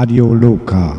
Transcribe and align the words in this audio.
Radio 0.00 0.32
Loka. 0.32 0.96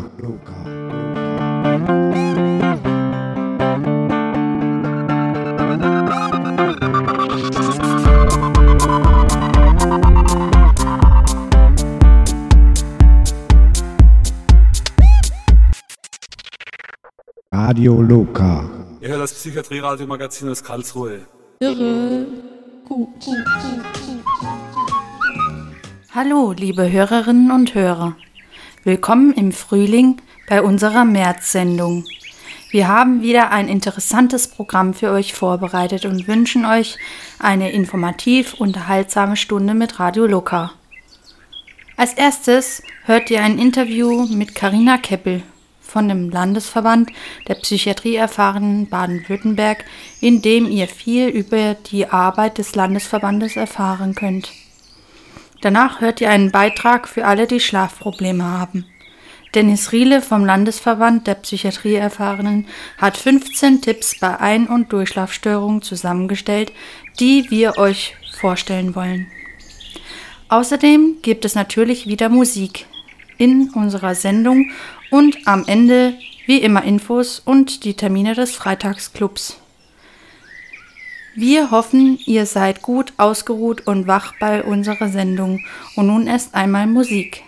Radio 17.50 18.00
Loka. 18.02 18.70
Ihr 19.00 19.08
hört 19.08 19.20
das 19.20 19.34
Psychiatrie-Radio-Magazin 19.34 20.48
aus 20.48 20.62
Karlsruhe. 20.62 21.26
Irre. 21.58 22.26
Hallo, 26.14 26.52
liebe 26.52 26.92
Hörerinnen 26.92 27.50
und 27.50 27.74
Hörer. 27.74 28.14
Willkommen 28.84 29.32
im 29.34 29.52
Frühling 29.52 30.20
bei 30.48 30.60
unserer 30.60 31.04
März-Sendung. 31.04 32.04
Wir 32.72 32.88
haben 32.88 33.22
wieder 33.22 33.52
ein 33.52 33.68
interessantes 33.68 34.48
Programm 34.48 34.92
für 34.92 35.12
euch 35.12 35.34
vorbereitet 35.34 36.04
und 36.04 36.26
wünschen 36.26 36.66
euch 36.66 36.98
eine 37.38 37.70
informativ 37.70 38.54
unterhaltsame 38.54 39.36
Stunde 39.36 39.74
mit 39.74 40.00
Radio 40.00 40.26
Loka. 40.26 40.72
Als 41.96 42.14
erstes 42.14 42.82
hört 43.04 43.30
ihr 43.30 43.44
ein 43.44 43.56
Interview 43.56 44.26
mit 44.26 44.56
Karina 44.56 44.98
Keppel 44.98 45.44
von 45.80 46.08
dem 46.08 46.28
Landesverband 46.28 47.08
der 47.46 47.54
Psychiatrieerfahrenen 47.54 48.88
Baden-Württemberg, 48.88 49.84
in 50.20 50.42
dem 50.42 50.68
ihr 50.68 50.88
viel 50.88 51.28
über 51.28 51.74
die 51.74 52.08
Arbeit 52.08 52.58
des 52.58 52.74
Landesverbandes 52.74 53.54
erfahren 53.54 54.16
könnt. 54.16 54.50
Danach 55.62 56.00
hört 56.00 56.20
ihr 56.20 56.28
einen 56.28 56.50
Beitrag 56.50 57.08
für 57.08 57.24
alle, 57.24 57.46
die 57.46 57.60
Schlafprobleme 57.60 58.44
haben. 58.44 58.84
Dennis 59.54 59.92
Riele 59.92 60.20
vom 60.20 60.44
Landesverband 60.44 61.26
der 61.26 61.36
Psychiatrieerfahrenen 61.36 62.66
hat 62.98 63.16
15 63.16 63.80
Tipps 63.80 64.18
bei 64.18 64.40
Ein- 64.40 64.66
und 64.66 64.92
Durchschlafstörungen 64.92 65.82
zusammengestellt, 65.82 66.72
die 67.20 67.50
wir 67.50 67.78
euch 67.78 68.16
vorstellen 68.40 68.94
wollen. 68.96 69.28
Außerdem 70.48 71.18
gibt 71.22 71.44
es 71.44 71.54
natürlich 71.54 72.08
wieder 72.08 72.28
Musik 72.28 72.86
in 73.38 73.70
unserer 73.70 74.14
Sendung 74.14 74.70
und 75.10 75.38
am 75.46 75.64
Ende 75.66 76.14
wie 76.46 76.58
immer 76.58 76.82
Infos 76.82 77.38
und 77.38 77.84
die 77.84 77.94
Termine 77.94 78.34
des 78.34 78.54
Freitagsclubs. 78.56 79.61
Wir 81.34 81.70
hoffen, 81.70 82.18
ihr 82.26 82.44
seid 82.44 82.82
gut 82.82 83.14
ausgeruht 83.16 83.86
und 83.86 84.06
wach 84.06 84.34
bei 84.38 84.62
unserer 84.62 85.08
Sendung. 85.08 85.64
Und 85.96 86.08
nun 86.08 86.26
erst 86.26 86.54
einmal 86.54 86.86
Musik. 86.86 87.42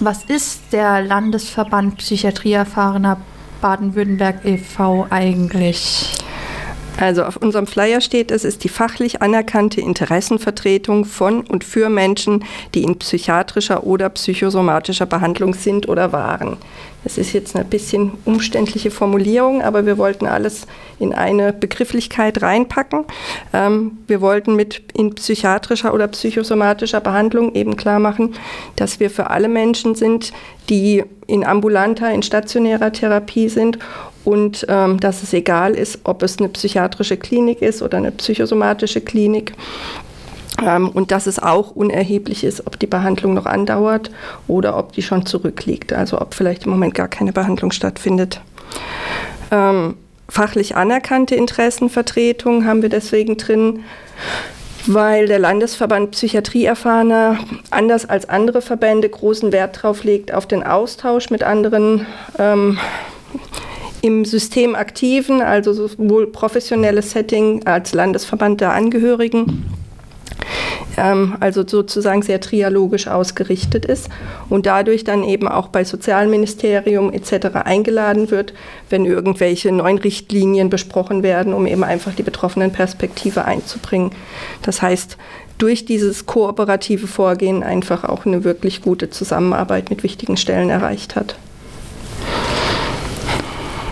Was 0.00 0.24
ist 0.24 0.72
der 0.72 1.02
Landesverband 1.02 1.98
Psychiatrieerfahrener 1.98 3.20
Baden-Württemberg 3.60 4.44
e.V. 4.46 5.06
eigentlich? 5.10 6.16
Also 6.98 7.24
auf 7.24 7.36
unserem 7.36 7.66
Flyer 7.66 8.00
steht, 8.00 8.30
es 8.30 8.44
ist 8.44 8.64
die 8.64 8.68
fachlich 8.68 9.22
anerkannte 9.22 9.80
Interessenvertretung 9.80 11.04
von 11.04 11.40
und 11.40 11.64
für 11.64 11.88
Menschen, 11.88 12.44
die 12.74 12.82
in 12.82 12.98
psychiatrischer 12.98 13.84
oder 13.84 14.08
psychosomatischer 14.10 15.06
Behandlung 15.06 15.54
sind 15.54 15.88
oder 15.88 16.12
waren. 16.12 16.58
Das 17.04 17.18
ist 17.18 17.32
jetzt 17.32 17.56
eine 17.56 17.64
bisschen 17.64 18.12
umständliche 18.24 18.92
Formulierung, 18.92 19.62
aber 19.62 19.86
wir 19.86 19.98
wollten 19.98 20.26
alles 20.26 20.66
in 21.00 21.12
eine 21.12 21.52
Begrifflichkeit 21.52 22.42
reinpacken. 22.42 23.04
Ähm, 23.52 23.98
wir 24.06 24.20
wollten 24.20 24.54
mit 24.54 24.82
in 24.94 25.14
psychiatrischer 25.14 25.94
oder 25.94 26.06
psychosomatischer 26.06 27.00
Behandlung 27.00 27.54
eben 27.54 27.76
klar 27.76 27.98
machen, 27.98 28.34
dass 28.76 29.00
wir 29.00 29.10
für 29.10 29.30
alle 29.30 29.48
Menschen 29.48 29.96
sind, 29.96 30.32
die 30.68 31.02
in 31.26 31.44
ambulanter, 31.44 32.12
in 32.12 32.22
stationärer 32.22 32.92
Therapie 32.92 33.48
sind 33.48 33.78
und 34.24 34.66
ähm, 34.68 35.00
dass 35.00 35.22
es 35.22 35.32
egal 35.32 35.74
ist, 35.74 36.00
ob 36.04 36.22
es 36.22 36.38
eine 36.38 36.48
psychiatrische 36.48 37.16
Klinik 37.16 37.62
ist 37.62 37.82
oder 37.82 37.98
eine 37.98 38.12
psychosomatische 38.12 39.00
Klinik. 39.00 39.54
Ähm, 40.64 40.88
und 40.90 41.10
dass 41.10 41.26
es 41.26 41.38
auch 41.38 41.70
unerheblich 41.72 42.44
ist, 42.44 42.66
ob 42.66 42.78
die 42.78 42.86
Behandlung 42.86 43.34
noch 43.34 43.46
andauert 43.46 44.10
oder 44.46 44.76
ob 44.76 44.92
die 44.92 45.02
schon 45.02 45.26
zurückliegt, 45.26 45.92
also 45.92 46.20
ob 46.20 46.34
vielleicht 46.34 46.64
im 46.64 46.70
Moment 46.70 46.94
gar 46.94 47.08
keine 47.08 47.32
Behandlung 47.32 47.72
stattfindet. 47.72 48.40
Ähm, 49.50 49.96
fachlich 50.28 50.76
anerkannte 50.76 51.34
Interessenvertretung 51.34 52.64
haben 52.64 52.82
wir 52.82 52.88
deswegen 52.88 53.36
drin, 53.36 53.80
weil 54.86 55.26
der 55.26 55.38
Landesverband 55.38 56.12
Psychiatrieerfahrener 56.12 57.38
anders 57.70 58.08
als 58.08 58.28
andere 58.28 58.62
Verbände 58.62 59.08
großen 59.08 59.52
Wert 59.52 59.76
darauf 59.76 60.04
legt, 60.04 60.32
auf 60.32 60.46
den 60.46 60.62
Austausch 60.62 61.30
mit 61.30 61.42
anderen 61.42 62.06
ähm, 62.38 62.78
im 64.02 64.24
System 64.24 64.74
aktiven, 64.74 65.40
also 65.40 65.72
sowohl 65.72 66.26
professionelles 66.26 67.12
Setting 67.12 67.64
als 67.66 67.94
Landesverband 67.94 68.60
der 68.60 68.72
Angehörigen, 68.72 69.64
ähm, 70.96 71.36
also 71.38 71.64
sozusagen 71.66 72.22
sehr 72.22 72.40
trialogisch 72.40 73.06
ausgerichtet 73.06 73.84
ist 73.84 74.08
und 74.48 74.66
dadurch 74.66 75.04
dann 75.04 75.22
eben 75.22 75.46
auch 75.46 75.68
bei 75.68 75.84
Sozialministerium 75.84 77.12
etc. 77.12 77.56
eingeladen 77.64 78.32
wird, 78.32 78.54
wenn 78.90 79.06
irgendwelche 79.06 79.70
neuen 79.70 79.98
Richtlinien 79.98 80.68
besprochen 80.68 81.22
werden, 81.22 81.54
um 81.54 81.66
eben 81.66 81.84
einfach 81.84 82.12
die 82.14 82.24
betroffenen 82.24 82.72
Perspektive 82.72 83.44
einzubringen. 83.44 84.10
Das 84.62 84.82
heißt, 84.82 85.16
durch 85.58 85.84
dieses 85.84 86.26
kooperative 86.26 87.06
Vorgehen 87.06 87.62
einfach 87.62 88.02
auch 88.02 88.26
eine 88.26 88.42
wirklich 88.42 88.82
gute 88.82 89.10
Zusammenarbeit 89.10 89.90
mit 89.90 90.02
wichtigen 90.02 90.36
Stellen 90.36 90.70
erreicht 90.70 91.14
hat. 91.14 91.36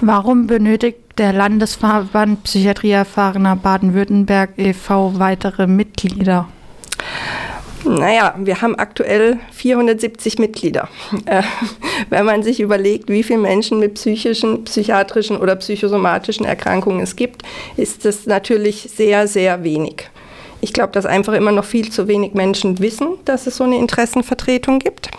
Warum 0.03 0.47
benötigt 0.47 0.99
der 1.19 1.35
Landesverband 1.35 2.45
Psychiatrieerfahrener 2.45 3.57
Baden-Württemberg 3.57 4.53
e.V. 4.57 5.19
weitere 5.19 5.67
Mitglieder? 5.67 6.49
Naja, 7.85 8.35
wir 8.39 8.63
haben 8.63 8.77
aktuell 8.77 9.39
470 9.53 10.39
Mitglieder. 10.39 10.89
Äh, 11.27 11.43
wenn 12.09 12.25
man 12.25 12.43
sich 12.43 12.61
überlegt, 12.61 13.11
wie 13.11 13.23
viele 13.23 13.41
Menschen 13.41 13.79
mit 13.79 13.95
psychischen, 13.95 14.65
psychiatrischen 14.65 15.37
oder 15.37 15.57
psychosomatischen 15.57 16.47
Erkrankungen 16.47 17.01
es 17.01 17.17
gibt, 17.17 17.43
ist 17.77 18.07
das 18.07 18.25
natürlich 18.25 18.91
sehr, 18.95 19.29
sehr 19.29 19.65
wenig. 19.65 20.09
Ich 20.63 20.73
glaube, 20.73 20.93
dass 20.93 21.05
einfach 21.05 21.35
immer 21.35 21.53
noch 21.53 21.65
viel 21.65 21.91
zu 21.91 22.09
wenig 22.09 22.33
Menschen 22.33 22.79
wissen, 22.79 23.19
dass 23.27 23.47
es 23.47 23.57
so 23.57 23.65
eine 23.65 23.77
Interessenvertretung 23.77 24.79
gibt. 24.79 25.11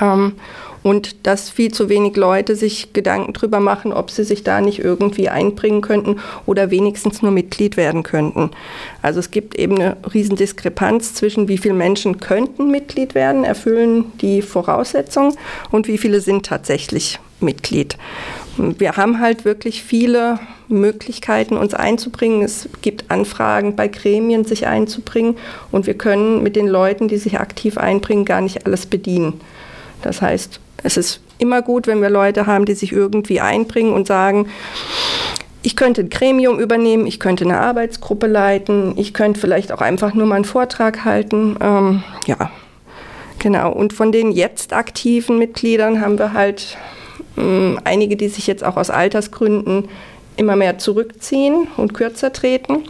Ähm, 0.00 0.34
und 0.82 1.26
dass 1.26 1.50
viel 1.50 1.72
zu 1.72 1.88
wenig 1.88 2.16
Leute 2.16 2.56
sich 2.56 2.92
Gedanken 2.92 3.32
darüber 3.32 3.60
machen, 3.60 3.92
ob 3.92 4.10
sie 4.10 4.24
sich 4.24 4.44
da 4.44 4.60
nicht 4.60 4.78
irgendwie 4.78 5.28
einbringen 5.28 5.80
könnten 5.80 6.16
oder 6.46 6.70
wenigstens 6.70 7.22
nur 7.22 7.32
Mitglied 7.32 7.76
werden 7.76 8.02
könnten. 8.02 8.50
Also 9.02 9.20
es 9.20 9.30
gibt 9.30 9.56
eben 9.58 9.76
eine 9.76 9.96
Riesendiskrepanz 10.12 11.14
zwischen 11.14 11.48
wie 11.48 11.58
viele 11.58 11.74
Menschen 11.74 12.20
könnten 12.20 12.70
Mitglied 12.70 13.14
werden, 13.14 13.44
erfüllen 13.44 14.12
die 14.20 14.42
Voraussetzungen 14.42 15.34
und 15.70 15.88
wie 15.88 15.98
viele 15.98 16.20
sind 16.20 16.46
tatsächlich 16.46 17.18
Mitglied. 17.40 17.96
Wir 18.56 18.96
haben 18.96 19.20
halt 19.20 19.44
wirklich 19.44 19.84
viele 19.84 20.40
Möglichkeiten, 20.66 21.56
uns 21.56 21.74
einzubringen. 21.74 22.42
Es 22.42 22.68
gibt 22.82 23.10
Anfragen 23.10 23.76
bei 23.76 23.86
Gremien, 23.86 24.44
sich 24.44 24.66
einzubringen. 24.66 25.36
Und 25.70 25.86
wir 25.86 25.94
können 25.94 26.42
mit 26.42 26.56
den 26.56 26.66
Leuten, 26.66 27.06
die 27.06 27.18
sich 27.18 27.38
aktiv 27.38 27.78
einbringen, 27.78 28.24
gar 28.24 28.40
nicht 28.40 28.66
alles 28.66 28.86
bedienen. 28.86 29.40
Das 30.02 30.22
heißt, 30.22 30.60
es 30.82 30.96
ist 30.96 31.20
immer 31.38 31.62
gut, 31.62 31.86
wenn 31.86 32.02
wir 32.02 32.10
Leute 32.10 32.46
haben, 32.46 32.64
die 32.64 32.74
sich 32.74 32.92
irgendwie 32.92 33.40
einbringen 33.40 33.92
und 33.92 34.06
sagen, 34.06 34.48
ich 35.62 35.76
könnte 35.76 36.02
ein 36.02 36.10
Gremium 36.10 36.58
übernehmen, 36.58 37.06
ich 37.06 37.20
könnte 37.20 37.44
eine 37.44 37.58
Arbeitsgruppe 37.58 38.26
leiten, 38.26 38.94
ich 38.96 39.12
könnte 39.12 39.40
vielleicht 39.40 39.72
auch 39.72 39.80
einfach 39.80 40.14
nur 40.14 40.26
mal 40.26 40.36
einen 40.36 40.44
Vortrag 40.44 41.04
halten. 41.04 41.56
Ähm, 41.60 42.02
ja, 42.26 42.50
genau. 43.38 43.72
Und 43.72 43.92
von 43.92 44.12
den 44.12 44.30
jetzt 44.30 44.72
aktiven 44.72 45.38
Mitgliedern 45.38 46.00
haben 46.00 46.18
wir 46.18 46.32
halt 46.32 46.78
ähm, 47.36 47.78
einige, 47.84 48.16
die 48.16 48.28
sich 48.28 48.46
jetzt 48.46 48.64
auch 48.64 48.76
aus 48.76 48.90
Altersgründen 48.90 49.88
immer 50.38 50.56
mehr 50.56 50.78
zurückziehen 50.78 51.68
und 51.76 51.94
kürzer 51.94 52.32
treten. 52.32 52.84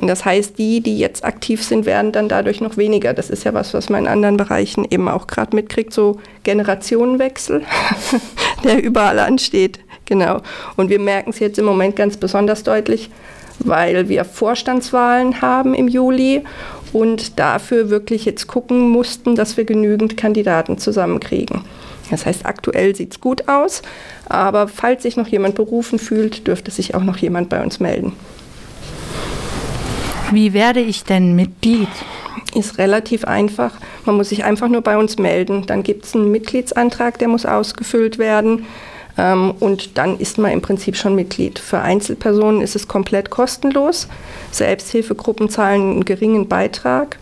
Und 0.00 0.06
das 0.06 0.24
heißt, 0.24 0.56
die, 0.58 0.80
die 0.80 0.98
jetzt 0.98 1.24
aktiv 1.24 1.62
sind, 1.62 1.84
werden 1.84 2.12
dann 2.12 2.28
dadurch 2.28 2.60
noch 2.60 2.76
weniger. 2.76 3.12
Das 3.12 3.28
ist 3.28 3.44
ja 3.44 3.54
was, 3.54 3.74
was 3.74 3.88
man 3.88 4.04
in 4.04 4.08
anderen 4.08 4.36
Bereichen 4.36 4.86
eben 4.88 5.08
auch 5.08 5.26
gerade 5.26 5.54
mitkriegt, 5.54 5.92
so 5.92 6.18
Generationenwechsel, 6.44 7.62
der 8.64 8.82
überall 8.82 9.18
ansteht. 9.18 9.80
Genau. 10.04 10.40
Und 10.76 10.88
wir 10.88 11.00
merken 11.00 11.30
es 11.30 11.40
jetzt 11.40 11.58
im 11.58 11.64
Moment 11.64 11.96
ganz 11.96 12.16
besonders 12.16 12.62
deutlich, 12.62 13.10
weil 13.58 14.08
wir 14.08 14.24
Vorstandswahlen 14.24 15.40
haben 15.42 15.74
im 15.74 15.88
Juli 15.88 16.44
und 16.92 17.38
dafür 17.38 17.90
wirklich 17.90 18.24
jetzt 18.24 18.46
gucken 18.46 18.88
mussten, 18.90 19.34
dass 19.34 19.56
wir 19.56 19.64
genügend 19.64 20.16
Kandidaten 20.16 20.78
zusammenkriegen. 20.78 21.62
Das 22.10 22.26
heißt, 22.26 22.46
aktuell 22.46 22.94
sieht 22.94 23.12
es 23.12 23.20
gut 23.20 23.48
aus, 23.48 23.82
aber 24.28 24.68
falls 24.68 25.02
sich 25.02 25.16
noch 25.16 25.28
jemand 25.28 25.54
berufen 25.54 25.98
fühlt, 25.98 26.46
dürfte 26.46 26.70
sich 26.70 26.94
auch 26.94 27.02
noch 27.02 27.16
jemand 27.16 27.48
bei 27.48 27.62
uns 27.62 27.80
melden. 27.80 28.12
Wie 30.32 30.52
werde 30.52 30.80
ich 30.80 31.04
denn 31.04 31.36
Mitglied? 31.36 31.88
Ist 32.54 32.78
relativ 32.78 33.24
einfach. 33.24 33.72
Man 34.04 34.16
muss 34.16 34.30
sich 34.30 34.44
einfach 34.44 34.68
nur 34.68 34.80
bei 34.80 34.96
uns 34.96 35.18
melden. 35.18 35.66
Dann 35.66 35.82
gibt 35.82 36.04
es 36.04 36.14
einen 36.14 36.30
Mitgliedsantrag, 36.30 37.18
der 37.18 37.28
muss 37.28 37.46
ausgefüllt 37.46 38.18
werden. 38.18 38.66
Ähm, 39.18 39.52
und 39.60 39.98
dann 39.98 40.18
ist 40.18 40.38
man 40.38 40.50
im 40.52 40.62
Prinzip 40.62 40.96
schon 40.96 41.14
Mitglied. 41.14 41.58
Für 41.58 41.80
Einzelpersonen 41.80 42.60
ist 42.60 42.76
es 42.76 42.88
komplett 42.88 43.30
kostenlos. 43.30 44.08
Selbsthilfegruppen 44.50 45.48
zahlen 45.48 45.92
einen 45.92 46.04
geringen 46.04 46.48
Beitrag. 46.48 47.18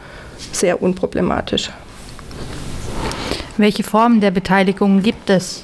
Sehr 0.53 0.83
unproblematisch. 0.83 1.71
Welche 3.57 3.85
Formen 3.85 4.21
der 4.21 4.33
Beteiligung 4.33 5.01
gibt 5.01 5.31
es? 5.31 5.63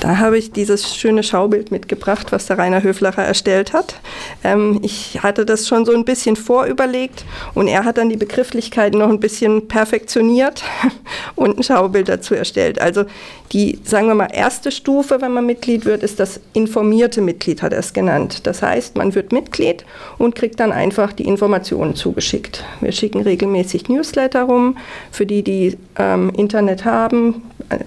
Da 0.00 0.18
habe 0.18 0.38
ich 0.38 0.52
dieses 0.52 0.94
schöne 0.94 1.24
Schaubild 1.24 1.72
mitgebracht, 1.72 2.30
was 2.30 2.46
der 2.46 2.56
Rainer 2.56 2.84
Höflacher 2.84 3.24
erstellt 3.24 3.72
hat. 3.72 4.00
Ähm, 4.44 4.78
ich 4.82 5.20
hatte 5.24 5.44
das 5.44 5.66
schon 5.66 5.84
so 5.84 5.92
ein 5.92 6.04
bisschen 6.04 6.36
vorüberlegt 6.36 7.24
und 7.54 7.66
er 7.66 7.84
hat 7.84 7.98
dann 7.98 8.08
die 8.08 8.16
Begrifflichkeiten 8.16 9.00
noch 9.00 9.08
ein 9.08 9.18
bisschen 9.18 9.66
perfektioniert 9.66 10.62
und 11.34 11.58
ein 11.58 11.62
Schaubild 11.64 12.08
dazu 12.08 12.34
erstellt. 12.34 12.80
Also 12.80 13.06
die, 13.52 13.80
sagen 13.82 14.06
wir 14.06 14.14
mal, 14.14 14.28
erste 14.32 14.70
Stufe, 14.70 15.20
wenn 15.20 15.32
man 15.32 15.46
Mitglied 15.46 15.84
wird, 15.84 16.04
ist 16.04 16.20
das 16.20 16.40
informierte 16.52 17.20
Mitglied, 17.20 17.62
hat 17.62 17.72
er 17.72 17.80
es 17.80 17.92
genannt. 17.92 18.46
Das 18.46 18.62
heißt, 18.62 18.96
man 18.96 19.16
wird 19.16 19.32
Mitglied 19.32 19.84
und 20.18 20.36
kriegt 20.36 20.60
dann 20.60 20.70
einfach 20.70 21.12
die 21.12 21.24
Informationen 21.24 21.96
zugeschickt. 21.96 22.64
Wir 22.80 22.92
schicken 22.92 23.22
regelmäßig 23.22 23.88
Newsletter 23.88 24.44
rum, 24.44 24.76
für 25.10 25.26
die, 25.26 25.42
die 25.42 25.76
ähm, 25.98 26.30
Internet 26.36 26.84
haben, 26.84 27.42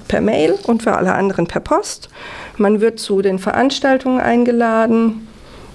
per 0.07 0.21
Mail 0.21 0.55
und 0.63 0.83
für 0.83 0.93
alle 0.93 1.13
anderen 1.13 1.47
per 1.47 1.61
Post. 1.61 2.09
Man 2.57 2.81
wird 2.81 2.99
zu 2.99 3.21
den 3.21 3.39
Veranstaltungen 3.39 4.19
eingeladen. 4.19 5.27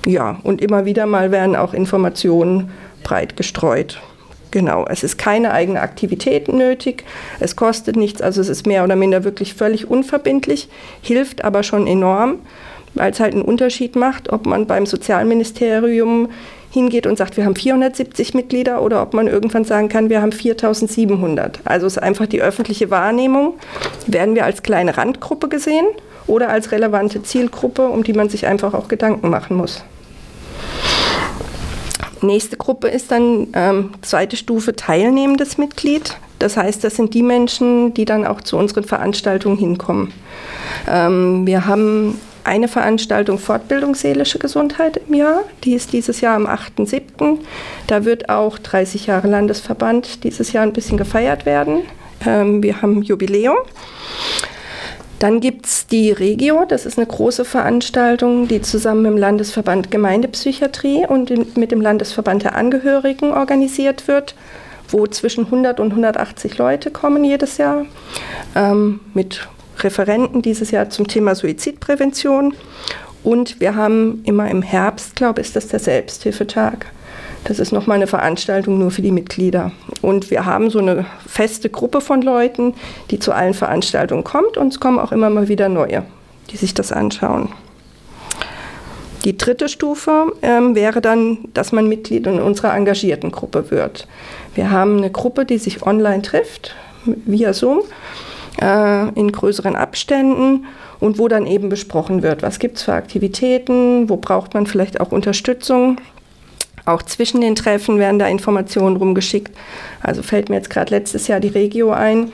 Ja, 0.04 0.38
und 0.42 0.60
immer 0.60 0.84
wieder 0.84 1.06
mal 1.06 1.32
werden 1.32 1.56
auch 1.56 1.74
Informationen 1.74 2.70
breit 3.02 3.36
gestreut. 3.36 4.00
Genau, 4.52 4.86
es 4.88 5.02
ist 5.02 5.18
keine 5.18 5.52
eigene 5.52 5.80
Aktivität 5.80 6.48
nötig, 6.48 7.04
es 7.40 7.56
kostet 7.56 7.96
nichts, 7.96 8.22
also 8.22 8.40
es 8.40 8.48
ist 8.48 8.66
mehr 8.66 8.84
oder 8.84 8.96
minder 8.96 9.24
wirklich 9.24 9.54
völlig 9.54 9.90
unverbindlich, 9.90 10.68
hilft 11.02 11.44
aber 11.44 11.62
schon 11.62 11.86
enorm, 11.86 12.38
weil 12.94 13.10
es 13.10 13.20
halt 13.20 13.34
einen 13.34 13.42
Unterschied 13.42 13.96
macht, 13.96 14.32
ob 14.32 14.46
man 14.46 14.66
beim 14.66 14.86
Sozialministerium 14.86 16.30
hingeht 16.76 17.06
und 17.06 17.16
sagt, 17.16 17.38
wir 17.38 17.46
haben 17.46 17.56
470 17.56 18.34
Mitglieder 18.34 18.82
oder 18.82 19.00
ob 19.00 19.14
man 19.14 19.28
irgendwann 19.28 19.64
sagen 19.64 19.88
kann, 19.88 20.10
wir 20.10 20.20
haben 20.20 20.30
4700. 20.30 21.60
Also 21.64 21.86
ist 21.86 21.96
einfach 21.96 22.26
die 22.26 22.42
öffentliche 22.42 22.90
Wahrnehmung. 22.90 23.54
Werden 24.06 24.34
wir 24.34 24.44
als 24.44 24.62
kleine 24.62 24.98
Randgruppe 24.98 25.48
gesehen 25.48 25.86
oder 26.26 26.50
als 26.50 26.72
relevante 26.72 27.22
Zielgruppe, 27.22 27.88
um 27.88 28.04
die 28.04 28.12
man 28.12 28.28
sich 28.28 28.46
einfach 28.46 28.74
auch 28.74 28.88
Gedanken 28.88 29.30
machen 29.30 29.56
muss. 29.56 29.84
Nächste 32.20 32.58
Gruppe 32.58 32.88
ist 32.88 33.10
dann 33.10 33.48
ähm, 33.54 33.94
zweite 34.02 34.36
Stufe 34.36 34.76
teilnehmendes 34.76 35.56
Mitglied. 35.56 36.18
Das 36.38 36.58
heißt, 36.58 36.84
das 36.84 36.96
sind 36.96 37.14
die 37.14 37.22
Menschen, 37.22 37.94
die 37.94 38.04
dann 38.04 38.26
auch 38.26 38.42
zu 38.42 38.58
unseren 38.58 38.84
Veranstaltungen 38.84 39.56
hinkommen. 39.56 40.12
Ähm, 40.86 41.46
wir 41.46 41.66
haben 41.66 42.20
eine 42.46 42.68
Veranstaltung 42.68 43.38
Fortbildung 43.38 43.94
seelische 43.94 44.38
Gesundheit 44.38 45.00
im 45.08 45.14
Jahr. 45.14 45.40
Die 45.64 45.74
ist 45.74 45.92
dieses 45.92 46.20
Jahr 46.20 46.36
am 46.36 46.46
8.7. 46.46 47.38
Da 47.86 48.04
wird 48.04 48.28
auch 48.28 48.58
30 48.58 49.06
Jahre 49.06 49.28
Landesverband 49.28 50.24
dieses 50.24 50.52
Jahr 50.52 50.62
ein 50.62 50.72
bisschen 50.72 50.96
gefeiert 50.96 51.44
werden. 51.44 51.82
Ähm, 52.24 52.62
wir 52.62 52.82
haben 52.82 53.02
Jubiläum. 53.02 53.56
Dann 55.18 55.40
gibt 55.40 55.66
es 55.66 55.86
die 55.86 56.10
Regio, 56.12 56.66
das 56.68 56.84
ist 56.84 56.98
eine 56.98 57.06
große 57.06 57.46
Veranstaltung, 57.46 58.48
die 58.48 58.60
zusammen 58.60 59.02
mit 59.02 59.12
dem 59.12 59.18
Landesverband 59.18 59.90
Gemeindepsychiatrie 59.90 61.06
und 61.06 61.56
mit 61.56 61.70
dem 61.70 61.80
Landesverband 61.80 62.44
der 62.44 62.54
Angehörigen 62.54 63.32
organisiert 63.32 64.08
wird, 64.08 64.34
wo 64.90 65.06
zwischen 65.06 65.46
100 65.46 65.80
und 65.80 65.90
180 65.92 66.58
Leute 66.58 66.90
kommen 66.90 67.24
jedes 67.24 67.56
Jahr 67.56 67.86
ähm, 68.54 69.00
mit 69.14 69.48
Referenten 69.78 70.42
dieses 70.42 70.70
Jahr 70.70 70.90
zum 70.90 71.08
Thema 71.08 71.34
Suizidprävention. 71.34 72.54
Und 73.22 73.60
wir 73.60 73.74
haben 73.74 74.22
immer 74.24 74.48
im 74.50 74.62
Herbst, 74.62 75.16
glaube 75.16 75.40
ich, 75.40 75.48
ist 75.48 75.56
das 75.56 75.68
der 75.68 75.80
Selbsthilfetag. 75.80 76.86
Das 77.44 77.60
ist 77.60 77.72
nochmal 77.72 77.96
eine 77.96 78.06
Veranstaltung 78.06 78.78
nur 78.78 78.90
für 78.90 79.02
die 79.02 79.12
Mitglieder. 79.12 79.70
Und 80.02 80.30
wir 80.30 80.46
haben 80.46 80.68
so 80.70 80.80
eine 80.80 81.06
feste 81.26 81.70
Gruppe 81.70 82.00
von 82.00 82.22
Leuten, 82.22 82.74
die 83.10 83.18
zu 83.18 83.32
allen 83.32 83.54
Veranstaltungen 83.54 84.24
kommt 84.24 84.56
und 84.56 84.72
es 84.72 84.80
kommen 84.80 84.98
auch 84.98 85.12
immer 85.12 85.30
mal 85.30 85.48
wieder 85.48 85.68
neue, 85.68 86.04
die 86.50 86.56
sich 86.56 86.74
das 86.74 86.90
anschauen. 86.90 87.50
Die 89.24 89.36
dritte 89.36 89.68
Stufe 89.68 90.32
ähm, 90.42 90.74
wäre 90.74 91.00
dann, 91.00 91.38
dass 91.52 91.72
man 91.72 91.88
Mitglied 91.88 92.26
in 92.26 92.40
unserer 92.40 92.74
engagierten 92.74 93.32
Gruppe 93.32 93.70
wird. 93.70 94.06
Wir 94.54 94.70
haben 94.70 94.98
eine 94.98 95.10
Gruppe, 95.10 95.44
die 95.44 95.58
sich 95.58 95.84
online 95.84 96.22
trifft, 96.22 96.74
via 97.04 97.52
Zoom, 97.52 97.82
äh, 98.60 99.08
in 99.10 99.32
größeren 99.32 99.76
Abständen 99.76 100.66
und 101.00 101.18
wo 101.18 101.28
dann 101.28 101.46
eben 101.46 101.68
besprochen 101.68 102.22
wird, 102.22 102.42
was 102.42 102.58
gibt 102.58 102.78
es 102.78 102.82
für 102.82 102.94
Aktivitäten, 102.94 104.08
wo 104.08 104.16
braucht 104.16 104.54
man 104.54 104.66
vielleicht 104.66 105.00
auch 105.00 105.12
Unterstützung. 105.12 105.98
Auch 106.86 107.02
zwischen 107.02 107.40
den 107.40 107.56
Treffen 107.56 107.98
werden 107.98 108.20
da 108.20 108.28
Informationen 108.28 108.96
rumgeschickt. 108.96 109.52
Also 110.00 110.22
fällt 110.22 110.48
mir 110.48 110.54
jetzt 110.54 110.70
gerade 110.70 110.94
letztes 110.94 111.26
Jahr 111.26 111.40
die 111.40 111.48
Regio 111.48 111.90
ein. 111.90 112.30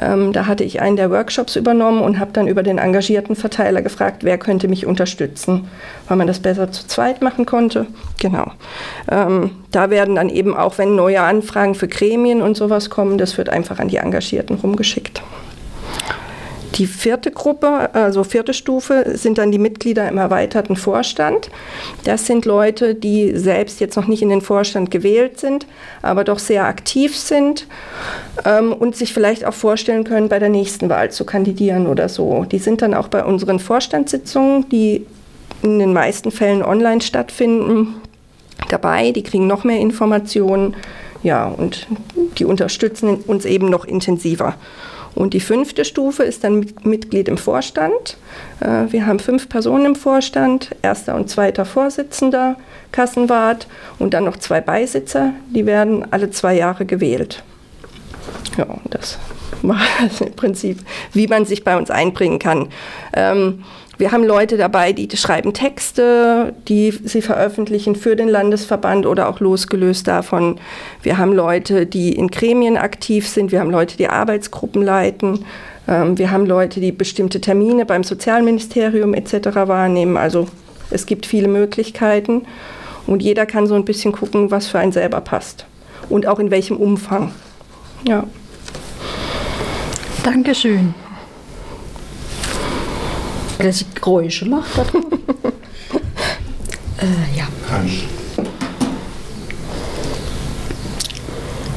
Ähm, 0.00 0.32
da 0.32 0.46
hatte 0.46 0.62
ich 0.62 0.80
einen 0.80 0.94
der 0.94 1.10
Workshops 1.10 1.56
übernommen 1.56 2.00
und 2.00 2.20
habe 2.20 2.30
dann 2.32 2.46
über 2.46 2.62
den 2.62 2.78
engagierten 2.78 3.34
Verteiler 3.34 3.82
gefragt, 3.82 4.22
wer 4.22 4.38
könnte 4.38 4.68
mich 4.68 4.86
unterstützen, 4.86 5.66
weil 6.06 6.16
man 6.16 6.28
das 6.28 6.38
besser 6.38 6.70
zu 6.70 6.86
zweit 6.86 7.20
machen 7.20 7.46
konnte. 7.46 7.86
Genau. 8.20 8.52
Ähm, 9.10 9.50
da 9.72 9.90
werden 9.90 10.14
dann 10.14 10.28
eben 10.28 10.56
auch, 10.56 10.78
wenn 10.78 10.94
neue 10.94 11.22
Anfragen 11.22 11.74
für 11.74 11.88
Gremien 11.88 12.42
und 12.42 12.56
sowas 12.56 12.90
kommen, 12.90 13.18
das 13.18 13.36
wird 13.36 13.48
einfach 13.48 13.80
an 13.80 13.88
die 13.88 13.96
Engagierten 13.96 14.54
rumgeschickt. 14.54 15.20
Die 16.76 16.86
vierte 16.86 17.30
Gruppe, 17.30 17.94
also 17.94 18.22
vierte 18.22 18.52
Stufe, 18.52 19.12
sind 19.14 19.38
dann 19.38 19.50
die 19.50 19.58
Mitglieder 19.58 20.08
im 20.08 20.18
erweiterten 20.18 20.76
Vorstand. 20.76 21.48
Das 22.04 22.26
sind 22.26 22.44
Leute, 22.44 22.94
die 22.94 23.34
selbst 23.34 23.80
jetzt 23.80 23.96
noch 23.96 24.08
nicht 24.08 24.20
in 24.20 24.28
den 24.28 24.42
Vorstand 24.42 24.90
gewählt 24.90 25.40
sind, 25.40 25.66
aber 26.02 26.22
doch 26.24 26.38
sehr 26.38 26.66
aktiv 26.66 27.16
sind 27.16 27.66
ähm, 28.44 28.74
und 28.74 28.94
sich 28.94 29.14
vielleicht 29.14 29.46
auch 29.46 29.54
vorstellen 29.54 30.04
können, 30.04 30.28
bei 30.28 30.38
der 30.38 30.50
nächsten 30.50 30.90
Wahl 30.90 31.10
zu 31.10 31.24
kandidieren 31.24 31.86
oder 31.86 32.10
so. 32.10 32.44
Die 32.44 32.58
sind 32.58 32.82
dann 32.82 32.92
auch 32.92 33.08
bei 33.08 33.24
unseren 33.24 33.58
Vorstandssitzungen, 33.58 34.68
die 34.68 35.06
in 35.62 35.78
den 35.78 35.94
meisten 35.94 36.30
Fällen 36.30 36.62
online 36.62 37.00
stattfinden, 37.00 37.94
dabei. 38.68 39.12
Die 39.12 39.22
kriegen 39.22 39.46
noch 39.46 39.64
mehr 39.64 39.78
Informationen. 39.78 40.74
Ja, 41.22 41.46
und 41.46 41.86
die 42.38 42.44
unterstützen 42.44 43.16
uns 43.26 43.44
eben 43.46 43.70
noch 43.70 43.84
intensiver. 43.84 44.54
Und 45.16 45.32
die 45.32 45.40
fünfte 45.40 45.86
Stufe 45.86 46.22
ist 46.24 46.44
dann 46.44 46.66
Mitglied 46.82 47.26
im 47.26 47.38
Vorstand. 47.38 48.18
Äh, 48.60 48.92
wir 48.92 49.06
haben 49.06 49.18
fünf 49.18 49.48
Personen 49.48 49.86
im 49.86 49.96
Vorstand, 49.96 50.76
erster 50.82 51.14
und 51.14 51.30
zweiter 51.30 51.64
Vorsitzender, 51.64 52.56
Kassenwart 52.92 53.66
und 53.98 54.12
dann 54.12 54.24
noch 54.24 54.36
zwei 54.36 54.60
Beisitzer. 54.60 55.32
Die 55.48 55.64
werden 55.64 56.06
alle 56.12 56.30
zwei 56.30 56.54
Jahre 56.54 56.84
gewählt. 56.84 57.42
Ja, 58.58 58.66
das 58.90 59.18
war 59.62 59.80
im 60.20 60.32
Prinzip, 60.34 60.80
wie 61.14 61.26
man 61.26 61.46
sich 61.46 61.64
bei 61.64 61.78
uns 61.78 61.90
einbringen 61.90 62.38
kann. 62.38 62.68
Ähm, 63.14 63.64
wir 63.98 64.12
haben 64.12 64.24
Leute 64.24 64.56
dabei, 64.56 64.92
die 64.92 65.08
schreiben 65.16 65.54
Texte, 65.54 66.54
die 66.68 66.90
sie 66.90 67.22
veröffentlichen 67.22 67.96
für 67.96 68.14
den 68.14 68.28
Landesverband 68.28 69.06
oder 69.06 69.28
auch 69.28 69.40
losgelöst 69.40 70.06
davon. 70.06 70.58
Wir 71.02 71.16
haben 71.16 71.32
Leute, 71.32 71.86
die 71.86 72.14
in 72.14 72.28
Gremien 72.28 72.76
aktiv 72.76 73.26
sind. 73.26 73.52
Wir 73.52 73.60
haben 73.60 73.70
Leute, 73.70 73.96
die 73.96 74.08
Arbeitsgruppen 74.08 74.82
leiten. 74.82 75.46
Ähm, 75.88 76.18
wir 76.18 76.30
haben 76.30 76.44
Leute, 76.44 76.80
die 76.80 76.92
bestimmte 76.92 77.40
Termine 77.40 77.86
beim 77.86 78.04
Sozialministerium 78.04 79.14
etc. 79.14 79.54
wahrnehmen. 79.54 80.18
Also 80.18 80.48
es 80.90 81.06
gibt 81.06 81.24
viele 81.24 81.48
Möglichkeiten 81.48 82.42
und 83.06 83.22
jeder 83.22 83.46
kann 83.46 83.66
so 83.66 83.74
ein 83.74 83.86
bisschen 83.86 84.12
gucken, 84.12 84.50
was 84.50 84.66
für 84.66 84.78
einen 84.78 84.92
selber 84.92 85.22
passt 85.22 85.64
und 86.10 86.26
auch 86.26 86.38
in 86.38 86.50
welchem 86.50 86.76
Umfang. 86.76 87.32
Ja. 88.06 88.24
Dankeschön 90.22 90.94
dass 93.58 93.80
ich 93.80 93.94
Geräusche 93.94 94.46
macht. 94.46 94.78
äh, 96.98 97.36
ja. 97.36 97.48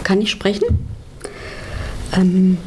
Kann 0.03 0.21
ich. 0.21 0.31
Sprechen? 0.31 0.88
Ähm, 2.13 2.57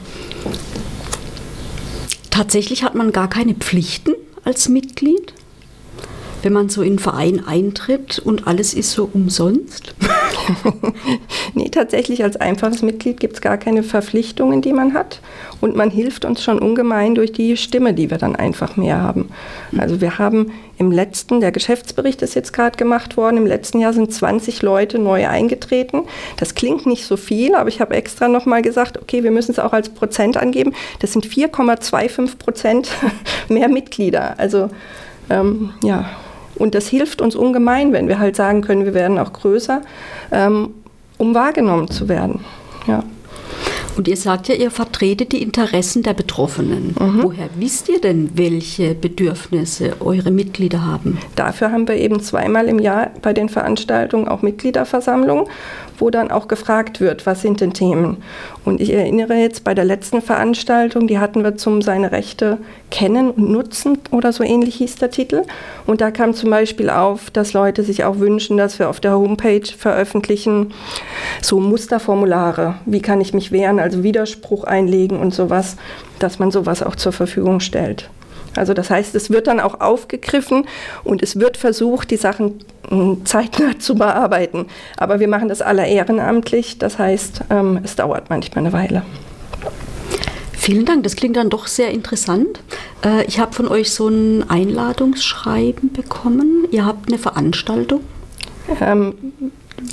tatsächlich 2.30 2.84
hat 2.84 2.94
man 2.94 3.12
gar 3.12 3.28
keine 3.28 3.54
Pflichten 3.54 4.14
als 4.44 4.68
Mitglied, 4.68 5.32
wenn 6.42 6.52
man 6.52 6.68
so 6.68 6.82
in 6.82 6.90
einen 6.90 6.98
Verein 6.98 7.44
eintritt 7.46 8.18
und 8.18 8.46
alles 8.46 8.74
ist 8.74 8.92
so 8.92 9.08
umsonst. 9.12 9.94
nee, 11.54 11.68
tatsächlich 11.68 12.24
als 12.24 12.36
einfaches 12.36 12.82
Mitglied 12.82 13.20
gibt 13.20 13.34
es 13.34 13.40
gar 13.40 13.58
keine 13.58 13.82
Verpflichtungen, 13.82 14.62
die 14.62 14.72
man 14.72 14.94
hat. 14.94 15.20
Und 15.60 15.76
man 15.76 15.90
hilft 15.90 16.24
uns 16.24 16.42
schon 16.42 16.58
ungemein 16.58 17.14
durch 17.14 17.32
die 17.32 17.56
Stimme, 17.56 17.94
die 17.94 18.10
wir 18.10 18.18
dann 18.18 18.36
einfach 18.36 18.76
mehr 18.76 19.00
haben. 19.00 19.30
Also 19.76 20.00
wir 20.00 20.18
haben 20.18 20.52
im 20.78 20.90
letzten, 20.90 21.40
der 21.40 21.52
Geschäftsbericht 21.52 22.22
ist 22.22 22.34
jetzt 22.34 22.52
gerade 22.52 22.76
gemacht 22.76 23.16
worden, 23.16 23.36
im 23.36 23.46
letzten 23.46 23.78
Jahr 23.78 23.92
sind 23.92 24.12
20 24.12 24.62
Leute 24.62 24.98
neu 24.98 25.28
eingetreten. 25.28 26.02
Das 26.36 26.54
klingt 26.54 26.86
nicht 26.86 27.06
so 27.06 27.16
viel, 27.16 27.54
aber 27.54 27.68
ich 27.68 27.80
habe 27.80 27.94
extra 27.94 28.28
nochmal 28.28 28.62
gesagt, 28.62 29.00
okay, 29.00 29.22
wir 29.22 29.30
müssen 29.30 29.52
es 29.52 29.58
auch 29.58 29.72
als 29.72 29.90
Prozent 29.90 30.36
angeben. 30.36 30.74
Das 31.00 31.12
sind 31.12 31.26
4,25 31.26 32.38
Prozent 32.38 32.90
mehr 33.48 33.68
Mitglieder. 33.68 34.38
Also 34.38 34.70
ähm, 35.30 35.72
ja, 35.82 36.10
und 36.56 36.74
das 36.74 36.88
hilft 36.88 37.20
uns 37.20 37.34
ungemein, 37.34 37.92
wenn 37.92 38.08
wir 38.08 38.18
halt 38.18 38.36
sagen 38.36 38.62
können, 38.62 38.84
wir 38.84 38.94
werden 38.94 39.18
auch 39.18 39.32
größer, 39.32 39.82
ähm, 40.30 40.70
um 41.18 41.34
wahrgenommen 41.34 41.88
zu 41.88 42.08
werden. 42.08 42.40
Ja. 42.86 43.04
Und 43.96 44.08
ihr 44.08 44.16
sagt 44.16 44.48
ja, 44.48 44.54
ihr 44.54 44.70
vertretet 44.70 45.32
die 45.32 45.42
Interessen 45.42 46.02
der 46.02 46.14
Betroffenen. 46.14 46.94
Mhm. 46.98 47.20
Woher 47.22 47.48
wisst 47.56 47.88
ihr 47.90 48.00
denn, 48.00 48.30
welche 48.34 48.94
Bedürfnisse 48.94 49.96
eure 50.00 50.30
Mitglieder 50.30 50.84
haben? 50.84 51.18
Dafür 51.36 51.72
haben 51.72 51.86
wir 51.86 51.96
eben 51.96 52.20
zweimal 52.20 52.68
im 52.68 52.78
Jahr 52.78 53.10
bei 53.20 53.34
den 53.34 53.50
Veranstaltungen 53.50 54.28
auch 54.28 54.40
Mitgliederversammlungen, 54.40 55.46
wo 56.02 56.10
dann 56.10 56.32
auch 56.32 56.48
gefragt 56.48 57.00
wird, 57.00 57.26
was 57.26 57.42
sind 57.42 57.60
denn 57.60 57.74
Themen. 57.74 58.16
Und 58.64 58.80
ich 58.80 58.92
erinnere 58.92 59.34
jetzt 59.34 59.62
bei 59.62 59.72
der 59.72 59.84
letzten 59.84 60.20
Veranstaltung, 60.20 61.06
die 61.06 61.20
hatten 61.20 61.44
wir 61.44 61.56
zum 61.56 61.80
Seine 61.80 62.10
Rechte 62.10 62.58
kennen 62.90 63.30
und 63.30 63.48
nutzen 63.48 63.98
oder 64.10 64.32
so 64.32 64.42
ähnlich 64.42 64.74
hieß 64.74 64.96
der 64.96 65.12
Titel. 65.12 65.42
Und 65.86 66.00
da 66.00 66.10
kam 66.10 66.34
zum 66.34 66.50
Beispiel 66.50 66.90
auf, 66.90 67.30
dass 67.30 67.52
Leute 67.52 67.84
sich 67.84 68.02
auch 68.02 68.18
wünschen, 68.18 68.56
dass 68.56 68.80
wir 68.80 68.90
auf 68.90 68.98
der 68.98 69.12
Homepage 69.12 69.62
veröffentlichen, 69.78 70.74
so 71.40 71.60
Musterformulare. 71.60 72.74
Wie 72.84 73.00
kann 73.00 73.20
ich 73.20 73.32
mich 73.32 73.52
wehren, 73.52 73.78
also 73.78 74.02
Widerspruch 74.02 74.64
einlegen 74.64 75.20
und 75.20 75.32
sowas, 75.32 75.76
dass 76.18 76.40
man 76.40 76.50
sowas 76.50 76.82
auch 76.82 76.96
zur 76.96 77.12
Verfügung 77.12 77.60
stellt. 77.60 78.10
Also 78.56 78.74
das 78.74 78.90
heißt, 78.90 79.14
es 79.14 79.30
wird 79.30 79.46
dann 79.46 79.60
auch 79.60 79.80
aufgegriffen 79.80 80.66
und 81.04 81.22
es 81.22 81.38
wird 81.38 81.56
versucht, 81.56 82.10
die 82.10 82.16
Sachen 82.16 82.60
hm, 82.88 83.24
zeitnah 83.24 83.72
zu 83.78 83.94
bearbeiten. 83.94 84.66
Aber 84.96 85.20
wir 85.20 85.28
machen 85.28 85.48
das 85.48 85.62
alle 85.62 85.86
ehrenamtlich, 85.86 86.78
das 86.78 86.98
heißt, 86.98 87.42
ähm, 87.50 87.80
es 87.82 87.96
dauert 87.96 88.30
manchmal 88.30 88.64
eine 88.64 88.72
Weile. 88.72 89.02
Vielen 90.52 90.84
Dank, 90.84 91.02
das 91.02 91.16
klingt 91.16 91.36
dann 91.36 91.50
doch 91.50 91.66
sehr 91.66 91.90
interessant. 91.90 92.60
Äh, 93.04 93.24
ich 93.24 93.40
habe 93.40 93.52
von 93.52 93.66
euch 93.66 93.90
so 93.90 94.08
ein 94.08 94.48
Einladungsschreiben 94.48 95.92
bekommen. 95.92 96.68
Ihr 96.70 96.86
habt 96.86 97.08
eine 97.08 97.18
Veranstaltung. 97.18 98.02
Ähm, 98.80 99.14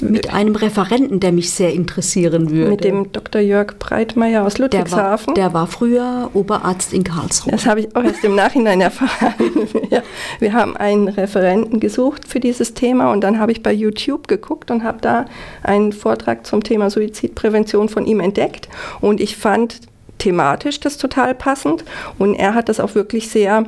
mit 0.02 0.32
einem 0.34 0.56
Referenten, 0.56 1.20
der 1.20 1.32
mich 1.32 1.52
sehr 1.52 1.74
interessieren 1.74 2.52
würde. 2.52 2.70
Mit 2.70 2.84
dem 2.84 3.12
Dr. 3.12 3.42
Jörg 3.42 3.80
Breitmeier 3.80 4.46
aus 4.46 4.58
Ludwigshafen. 4.58 5.34
Der 5.34 5.46
war, 5.46 5.50
der 5.50 5.54
war 5.54 5.68
früher 5.68 6.30
Oberarzt 6.34 6.94
in 6.94 7.04
Karlsruhe. 7.04 7.52
Das 7.52 7.66
habe 7.66 7.82
ich 7.82 7.96
auch 7.96 8.04
erst 8.04 8.24
im 8.24 8.36
Nachhinein 8.36 8.82
erfahren. 8.82 9.34
ja. 9.90 10.02
Wir 10.40 10.54
haben 10.54 10.78
einen 10.78 11.08
Referenten 11.08 11.80
gesucht 11.80 12.28
für 12.28 12.40
dieses 12.40 12.74
Thema 12.74 13.12
und 13.12 13.22
dann 13.22 13.40
habe 13.40 13.52
ich 13.52 13.64
bei 13.64 13.74
YouTube 13.74 14.28
geguckt 14.28 14.72
und 14.72 14.84
habe 14.84 15.00
da 15.02 15.26
einen 15.64 15.92
Vortrag 15.92 16.46
zum 16.46 16.64
Thema 16.64 16.90
Suizidprävention 16.90 17.90
von 17.90 18.06
ihm 18.06 18.20
entdeckt. 18.20 18.70
Und 19.02 19.20
ich 19.20 19.38
fand 19.38 19.82
thematisch 20.20 20.80
das 20.80 20.98
total 20.98 21.34
passend 21.34 21.84
und 22.18 22.36
er 22.36 22.54
hat 22.54 22.70
das 22.70 22.80
auch 22.80 22.94
wirklich 22.94 23.30
sehr 23.30 23.66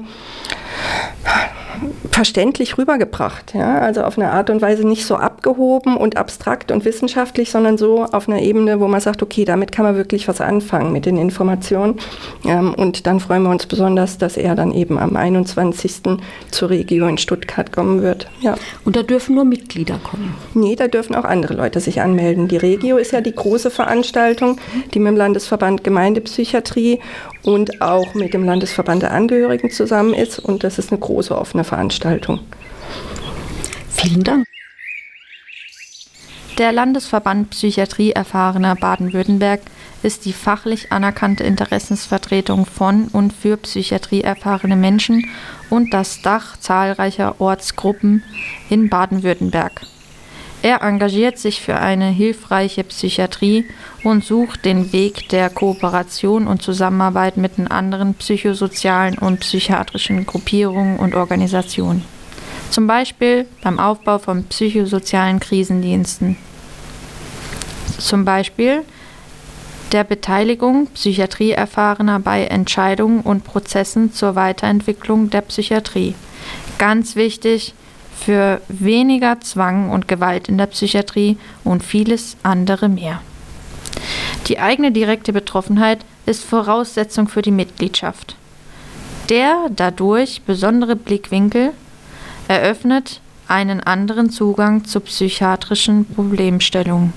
verständlich 2.11 2.77
rübergebracht. 2.77 3.53
Ja? 3.53 3.79
Also 3.79 4.03
auf 4.03 4.17
eine 4.17 4.31
Art 4.31 4.49
und 4.49 4.61
Weise 4.61 4.87
nicht 4.87 5.05
so 5.05 5.15
abgehoben 5.15 5.97
und 5.97 6.17
abstrakt 6.17 6.71
und 6.71 6.85
wissenschaftlich, 6.85 7.51
sondern 7.51 7.77
so 7.77 8.05
auf 8.05 8.27
einer 8.27 8.41
Ebene, 8.41 8.79
wo 8.79 8.87
man 8.87 9.01
sagt, 9.01 9.23
okay, 9.23 9.45
damit 9.45 9.71
kann 9.71 9.85
man 9.85 9.95
wirklich 9.95 10.27
was 10.27 10.41
anfangen 10.41 10.91
mit 10.91 11.05
den 11.05 11.17
Informationen. 11.17 11.99
Ähm, 12.45 12.73
und 12.73 13.07
dann 13.07 13.19
freuen 13.19 13.43
wir 13.43 13.49
uns 13.49 13.65
besonders, 13.65 14.17
dass 14.17 14.37
er 14.37 14.55
dann 14.55 14.71
eben 14.71 14.97
am 14.97 15.15
21. 15.15 16.01
zur 16.51 16.69
Regio 16.69 17.07
in 17.07 17.17
Stuttgart 17.17 17.71
kommen 17.71 18.01
wird. 18.01 18.27
Ja. 18.41 18.55
Und 18.85 18.95
da 18.95 19.03
dürfen 19.03 19.35
nur 19.35 19.45
Mitglieder 19.45 19.99
kommen? 20.03 20.35
Nee, 20.53 20.75
da 20.75 20.87
dürfen 20.87 21.15
auch 21.15 21.25
andere 21.25 21.53
Leute 21.53 21.79
sich 21.79 22.01
anmelden. 22.01 22.47
Die 22.47 22.57
Regio 22.57 22.97
ist 22.97 23.11
ja 23.11 23.21
die 23.21 23.33
große 23.33 23.71
Veranstaltung, 23.71 24.59
die 24.93 24.99
mit 24.99 25.11
dem 25.11 25.17
Landesverband 25.17 25.83
Gemeindepsychiatrie 25.83 26.99
und 27.43 27.81
auch 27.81 28.13
mit 28.13 28.33
dem 28.33 28.43
Landesverband 28.43 29.03
der 29.03 29.11
Angehörigen 29.11 29.71
zusammen 29.71 30.13
ist. 30.13 30.39
Und 30.39 30.63
das 30.63 30.77
ist 30.77 30.91
eine 30.91 30.99
große 30.99 31.37
offene 31.37 31.63
Veranstaltung. 31.63 32.39
Vielen 33.89 34.23
Dank. 34.23 34.45
Der 36.57 36.71
Landesverband 36.71 37.49
Psychiatrie 37.51 38.11
erfahrener 38.11 38.75
Baden-Württemberg 38.75 39.61
ist 40.03 40.25
die 40.25 40.33
fachlich 40.33 40.91
anerkannte 40.91 41.43
Interessensvertretung 41.43 42.65
von 42.65 43.07
und 43.07 43.33
für 43.33 43.57
Psychiatrie 43.57 44.21
erfahrene 44.21 44.75
Menschen 44.75 45.25
und 45.69 45.93
das 45.93 46.21
Dach 46.21 46.57
zahlreicher 46.57 47.39
Ortsgruppen 47.39 48.23
in 48.69 48.89
Baden-Württemberg. 48.89 49.81
Er 50.63 50.83
engagiert 50.83 51.39
sich 51.39 51.61
für 51.61 51.77
eine 51.77 52.09
hilfreiche 52.09 52.83
Psychiatrie 52.83 53.65
und 54.03 54.23
sucht 54.23 54.63
den 54.63 54.93
Weg 54.93 55.27
der 55.29 55.49
Kooperation 55.49 56.45
und 56.45 56.61
Zusammenarbeit 56.61 57.37
mit 57.37 57.57
den 57.57 57.67
anderen 57.67 58.13
psychosozialen 58.13 59.17
und 59.17 59.39
psychiatrischen 59.39 60.25
Gruppierungen 60.27 60.99
und 60.99 61.15
Organisationen. 61.15 62.05
Zum 62.69 62.85
Beispiel 62.85 63.47
beim 63.63 63.79
Aufbau 63.79 64.19
von 64.19 64.43
psychosozialen 64.45 65.39
Krisendiensten. 65.39 66.37
Zum 67.97 68.23
Beispiel 68.23 68.83
der 69.91 70.03
Beteiligung 70.03 70.87
Psychiatrieerfahrener 70.93 72.19
bei 72.19 72.45
Entscheidungen 72.45 73.21
und 73.21 73.43
Prozessen 73.43 74.13
zur 74.13 74.35
Weiterentwicklung 74.35 75.29
der 75.29 75.41
Psychiatrie. 75.41 76.15
Ganz 76.77 77.15
wichtig, 77.15 77.73
für 78.23 78.61
weniger 78.67 79.39
Zwang 79.41 79.89
und 79.89 80.07
Gewalt 80.07 80.47
in 80.47 80.57
der 80.57 80.67
Psychiatrie 80.67 81.37
und 81.63 81.83
vieles 81.83 82.37
andere 82.43 82.87
mehr. 82.87 83.21
Die 84.47 84.59
eigene 84.59 84.91
direkte 84.91 85.33
Betroffenheit 85.33 85.99
ist 86.25 86.43
Voraussetzung 86.43 87.27
für 87.27 87.41
die 87.41 87.51
Mitgliedschaft. 87.51 88.35
Der 89.29 89.67
dadurch 89.75 90.41
besondere 90.41 90.95
Blickwinkel 90.95 91.71
eröffnet 92.47 93.21
einen 93.47 93.81
anderen 93.81 94.29
Zugang 94.29 94.85
zu 94.85 94.99
psychiatrischen 94.99 96.05
Problemstellungen. 96.05 97.13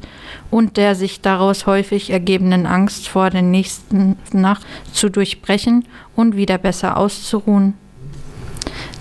und 0.50 0.78
der 0.78 0.96
sich 0.96 1.22
daraus 1.22 1.66
häufig 1.66 2.10
ergebenden 2.10 2.66
Angst 2.66 3.08
vor 3.08 3.30
der 3.30 3.42
nächsten 3.42 4.18
Nacht 4.34 4.66
zu 4.92 5.10
durchbrechen 5.10 5.86
und 6.16 6.36
wieder 6.36 6.58
besser 6.58 6.98
auszuruhen? 6.98 7.76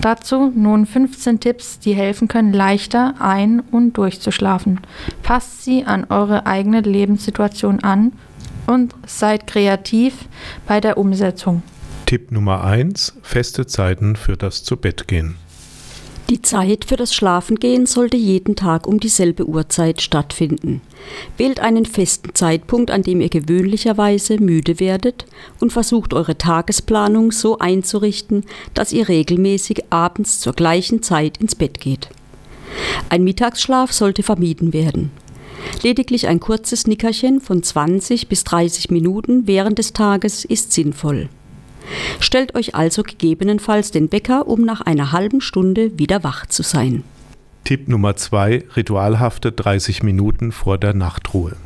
Dazu 0.01 0.51
nun 0.55 0.87
15 0.87 1.41
Tipps, 1.41 1.79
die 1.79 1.93
helfen 1.93 2.27
können, 2.27 2.53
leichter 2.53 3.15
ein- 3.19 3.61
und 3.61 3.99
durchzuschlafen. 3.99 4.81
Passt 5.23 5.63
sie 5.63 5.85
an 5.85 6.07
eure 6.09 6.47
eigene 6.47 6.81
Lebenssituation 6.81 7.81
an 7.81 8.13
und 8.67 8.95
seid 9.07 9.47
kreativ 9.47 10.15
bei 10.67 10.81
der 10.81 10.97
Umsetzung. 10.97 11.63
Tipp 12.07 12.33
Nummer 12.33 12.65
1. 12.65 13.19
Feste 13.23 13.67
Zeiten 13.67 14.17
für 14.17 14.37
das 14.37 14.65
Zubettgehen. 14.65 15.37
Die 16.31 16.43
Zeit 16.43 16.85
für 16.85 16.95
das 16.95 17.13
Schlafengehen 17.13 17.87
sollte 17.87 18.17
jeden 18.17 18.55
Tag 18.55 18.87
um 18.87 19.01
dieselbe 19.01 19.49
Uhrzeit 19.49 20.01
stattfinden. 20.01 20.81
Wählt 21.37 21.59
einen 21.59 21.87
festen 21.87 22.37
Zeitpunkt, 22.37 22.93
an 22.93 23.03
dem 23.03 23.21
ihr 23.21 23.31
gewöhnlicherweise 23.31 24.39
müde 24.39 24.79
werdet 24.79 25.25
und 25.59 25.73
versucht 25.73 26.15
eure 26.15 26.39
Tagesplanung 26.39 27.33
so 27.33 27.59
einzurichten, 27.59 28.45
dass 28.75 28.93
ihr 28.93 29.09
regelmäßig 29.09 29.87
abends 29.91 30.39
zur 30.39 30.53
gleichen 30.53 31.03
Zeit 31.03 31.39
ins 31.39 31.57
Bett 31.57 31.81
geht. 31.81 32.11
Ein 33.09 33.25
Mittagsschlaf 33.25 33.93
sollte 33.93 34.23
vermieden 34.23 34.73
werden. 34.73 35.11
Lediglich 35.83 36.29
ein 36.29 36.39
kurzes 36.39 36.87
Nickerchen 36.87 37.41
von 37.41 37.65
20 37.65 38.29
bis 38.29 38.45
30 38.45 38.89
Minuten 38.91 39.49
während 39.49 39.81
des 39.81 39.95
Tages 39.95 40.45
ist 40.45 40.73
sinnvoll. 40.73 41.29
Stellt 42.21 42.55
euch 42.55 42.75
also 42.75 43.03
gegebenenfalls 43.03 43.91
den 43.91 44.13
Wecker, 44.13 44.47
um 44.47 44.63
nach 44.63 44.81
einer 44.81 45.13
halben 45.13 45.41
Stunde 45.41 45.99
wieder 45.99 46.23
wach 46.25 46.47
zu 46.47 46.63
sein. 46.63 47.05
Tipp 47.65 47.89
Nummer 47.89 48.17
2. 48.17 48.65
Ritualhafte 48.77 49.53
30 49.53 50.03
Minuten 50.03 50.53
vor 50.53 50.79
der 50.79 50.95
Nachtruhe. 50.95 51.57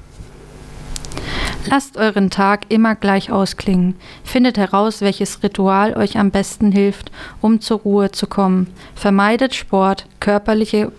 Lasst 1.67 1.97
euren 1.97 2.29
Tag 2.29 2.67
immer 2.69 2.95
gleich 2.95 3.31
ausklingen. 3.31 3.95
Findet 4.23 4.59
heraus, 4.59 5.01
welches 5.01 5.43
Ritual 5.43 5.97
euch 5.97 6.19
am 6.19 6.31
besten 6.31 6.73
hilft, 6.73 7.11
um 7.41 7.61
zur 7.61 7.79
Ruhe 7.81 8.11
zu 8.11 8.27
kommen. 8.27 8.67
Vermeidet 8.95 9.55
Sport, 9.55 10.07
körperliche 10.21 10.93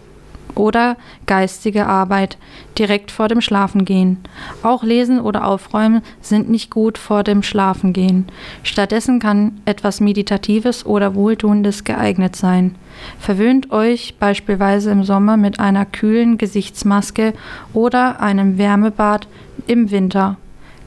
oder 0.54 0.98
geistige 1.26 1.88
Arbeit 1.88 2.38
direkt 2.78 3.12
vor 3.12 3.28
dem 3.28 3.42
Schlafengehen. 3.42 4.20
Auch 4.64 4.84
Lesen 4.84 5.20
oder 5.20 5.46
Aufräumen 5.46 6.02
sind 6.22 6.50
nicht 6.50 6.70
gut 6.70 6.98
vor 6.98 7.24
dem 7.24 7.44
Schlafengehen. 7.44 8.26
Stattdessen 8.64 9.20
kann 9.20 9.60
etwas 9.66 10.00
Meditatives 10.00 10.86
oder 10.86 11.16
Wohltuendes 11.16 11.84
geeignet 11.84 12.36
sein. 12.36 12.76
Verwöhnt 13.20 13.72
euch 13.72 14.16
beispielsweise 14.20 14.92
im 14.92 15.04
Sommer 15.04 15.38
mit 15.38 15.60
einer 15.60 15.86
kühlen 15.86 16.38
Gesichtsmaske 16.38 17.34
oder 17.74 18.22
einem 18.22 18.58
Wärmebad 18.58 19.28
im 19.68 19.92
Winter. 19.92 20.38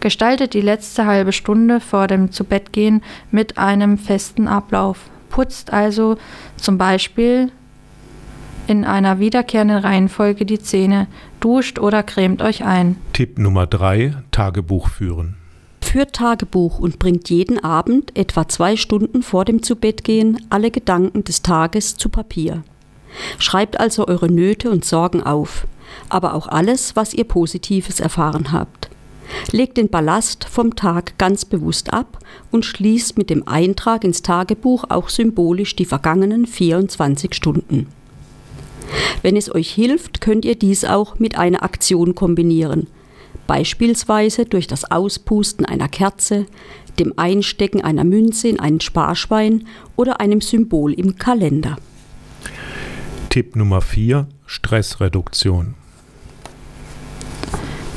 Gestaltet 0.00 0.54
die 0.54 0.60
letzte 0.60 1.06
halbe 1.06 1.32
Stunde 1.32 1.80
vor 1.80 2.06
dem 2.06 2.30
Zubettgehen 2.30 3.02
mit 3.32 3.58
einem 3.58 3.98
festen 3.98 4.46
Ablauf. 4.46 5.10
Putzt 5.28 5.72
also 5.72 6.16
zum 6.56 6.78
Beispiel 6.78 7.50
in 8.68 8.84
einer 8.84 9.18
wiederkehrenden 9.18 9.78
Reihenfolge 9.78 10.44
die 10.44 10.58
Zähne, 10.58 11.06
duscht 11.40 11.78
oder 11.78 12.02
cremt 12.02 12.42
euch 12.42 12.64
ein. 12.64 12.96
Tipp 13.12 13.38
Nummer 13.38 13.66
3. 13.66 14.14
Tagebuch 14.30 14.88
führen. 14.88 15.36
Führt 15.80 16.12
Tagebuch 16.12 16.78
und 16.78 16.98
bringt 16.98 17.30
jeden 17.30 17.62
Abend, 17.64 18.16
etwa 18.16 18.46
zwei 18.46 18.76
Stunden 18.76 19.22
vor 19.22 19.46
dem 19.46 19.62
Zubettgehen, 19.62 20.44
alle 20.50 20.70
Gedanken 20.70 21.24
des 21.24 21.40
Tages 21.40 21.96
zu 21.96 22.10
Papier. 22.10 22.62
Schreibt 23.38 23.80
also 23.80 24.06
eure 24.06 24.30
Nöte 24.30 24.70
und 24.70 24.84
Sorgen 24.84 25.22
auf, 25.22 25.66
aber 26.10 26.34
auch 26.34 26.46
alles, 26.46 26.94
was 26.94 27.14
ihr 27.14 27.24
Positives 27.24 28.00
erfahren 28.00 28.52
habt. 28.52 28.90
Legt 29.50 29.76
den 29.78 29.88
Ballast 29.88 30.44
vom 30.44 30.76
Tag 30.76 31.16
ganz 31.18 31.44
bewusst 31.44 31.92
ab 31.92 32.18
und 32.50 32.64
schließt 32.64 33.16
mit 33.16 33.30
dem 33.30 33.46
Eintrag 33.46 34.04
ins 34.04 34.22
Tagebuch 34.22 34.84
auch 34.88 35.08
symbolisch 35.08 35.76
die 35.76 35.84
vergangenen 35.84 36.46
24 36.46 37.34
Stunden. 37.34 37.86
Wenn 39.22 39.36
es 39.36 39.54
euch 39.54 39.70
hilft, 39.70 40.20
könnt 40.20 40.44
ihr 40.44 40.56
dies 40.56 40.84
auch 40.84 41.18
mit 41.18 41.36
einer 41.38 41.62
Aktion 41.62 42.14
kombinieren. 42.14 42.86
Beispielsweise 43.46 44.44
durch 44.44 44.66
das 44.66 44.90
Auspusten 44.90 45.64
einer 45.64 45.88
Kerze, 45.88 46.46
dem 46.98 47.14
Einstecken 47.16 47.80
einer 47.82 48.04
Münze 48.04 48.48
in 48.48 48.60
einen 48.60 48.80
Sparschwein 48.80 49.66
oder 49.96 50.20
einem 50.20 50.40
Symbol 50.40 50.92
im 50.92 51.16
Kalender. 51.16 51.76
Tipp 53.30 53.56
Nummer 53.56 53.80
4. 53.80 54.28
Stressreduktion. 54.46 55.77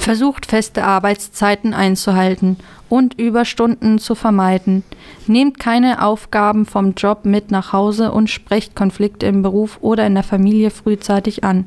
Versucht 0.01 0.47
feste 0.47 0.83
Arbeitszeiten 0.83 1.75
einzuhalten 1.75 2.57
und 2.89 3.19
Überstunden 3.19 3.99
zu 3.99 4.15
vermeiden. 4.15 4.83
Nehmt 5.27 5.59
keine 5.59 6.03
Aufgaben 6.03 6.65
vom 6.65 6.95
Job 6.95 7.23
mit 7.23 7.51
nach 7.51 7.71
Hause 7.71 8.11
und 8.11 8.27
sprecht 8.27 8.75
Konflikte 8.75 9.27
im 9.27 9.43
Beruf 9.43 9.77
oder 9.81 10.07
in 10.07 10.15
der 10.15 10.23
Familie 10.23 10.71
frühzeitig 10.71 11.43
an. 11.43 11.65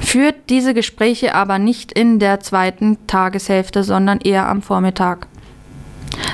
Führt 0.00 0.36
diese 0.48 0.74
Gespräche 0.74 1.34
aber 1.34 1.58
nicht 1.58 1.90
in 1.90 2.20
der 2.20 2.38
zweiten 2.38 2.98
Tageshälfte, 3.08 3.82
sondern 3.82 4.20
eher 4.20 4.46
am 4.46 4.62
Vormittag. 4.62 5.26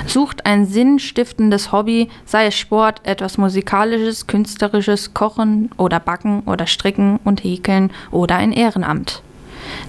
Sucht 0.05 0.45
ein 0.45 0.67
sinnstiftendes 0.67 1.71
Hobby, 1.71 2.09
sei 2.25 2.45
es 2.45 2.55
Sport, 2.55 3.01
etwas 3.03 3.39
Musikalisches, 3.39 4.27
Künstlerisches, 4.27 5.15
Kochen 5.15 5.71
oder 5.77 5.99
Backen 5.99 6.41
oder 6.41 6.67
Stricken 6.67 7.19
und 7.23 7.43
Häkeln 7.43 7.91
oder 8.11 8.35
ein 8.35 8.51
Ehrenamt. 8.51 9.23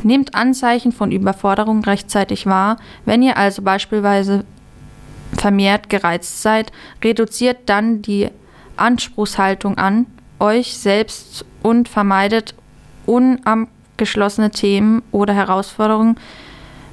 Nehmt 0.03 0.35
Anzeichen 0.35 0.93
von 0.93 1.13
Überforderung 1.13 1.83
rechtzeitig 1.85 2.47
wahr. 2.47 2.77
Wenn 3.05 3.23
ihr 3.23 3.37
also 3.37 3.63
beispielsweise 3.63 4.45
vermehrt 5.33 5.89
gereizt 5.89 6.43
seid, 6.43 6.73
reduziert 7.03 7.59
dann 7.67 8.03
die 8.03 8.29
Anspruchshaltung 8.77 9.79
an 9.79 10.07
euch 10.39 10.77
selbst 10.77 11.45
und 11.63 11.89
vermeidet 11.89 12.55
unabgeschlossene 13.07 14.51
Themen 14.51 15.03
oder 15.11 15.35
Herausforderungen 15.35 16.17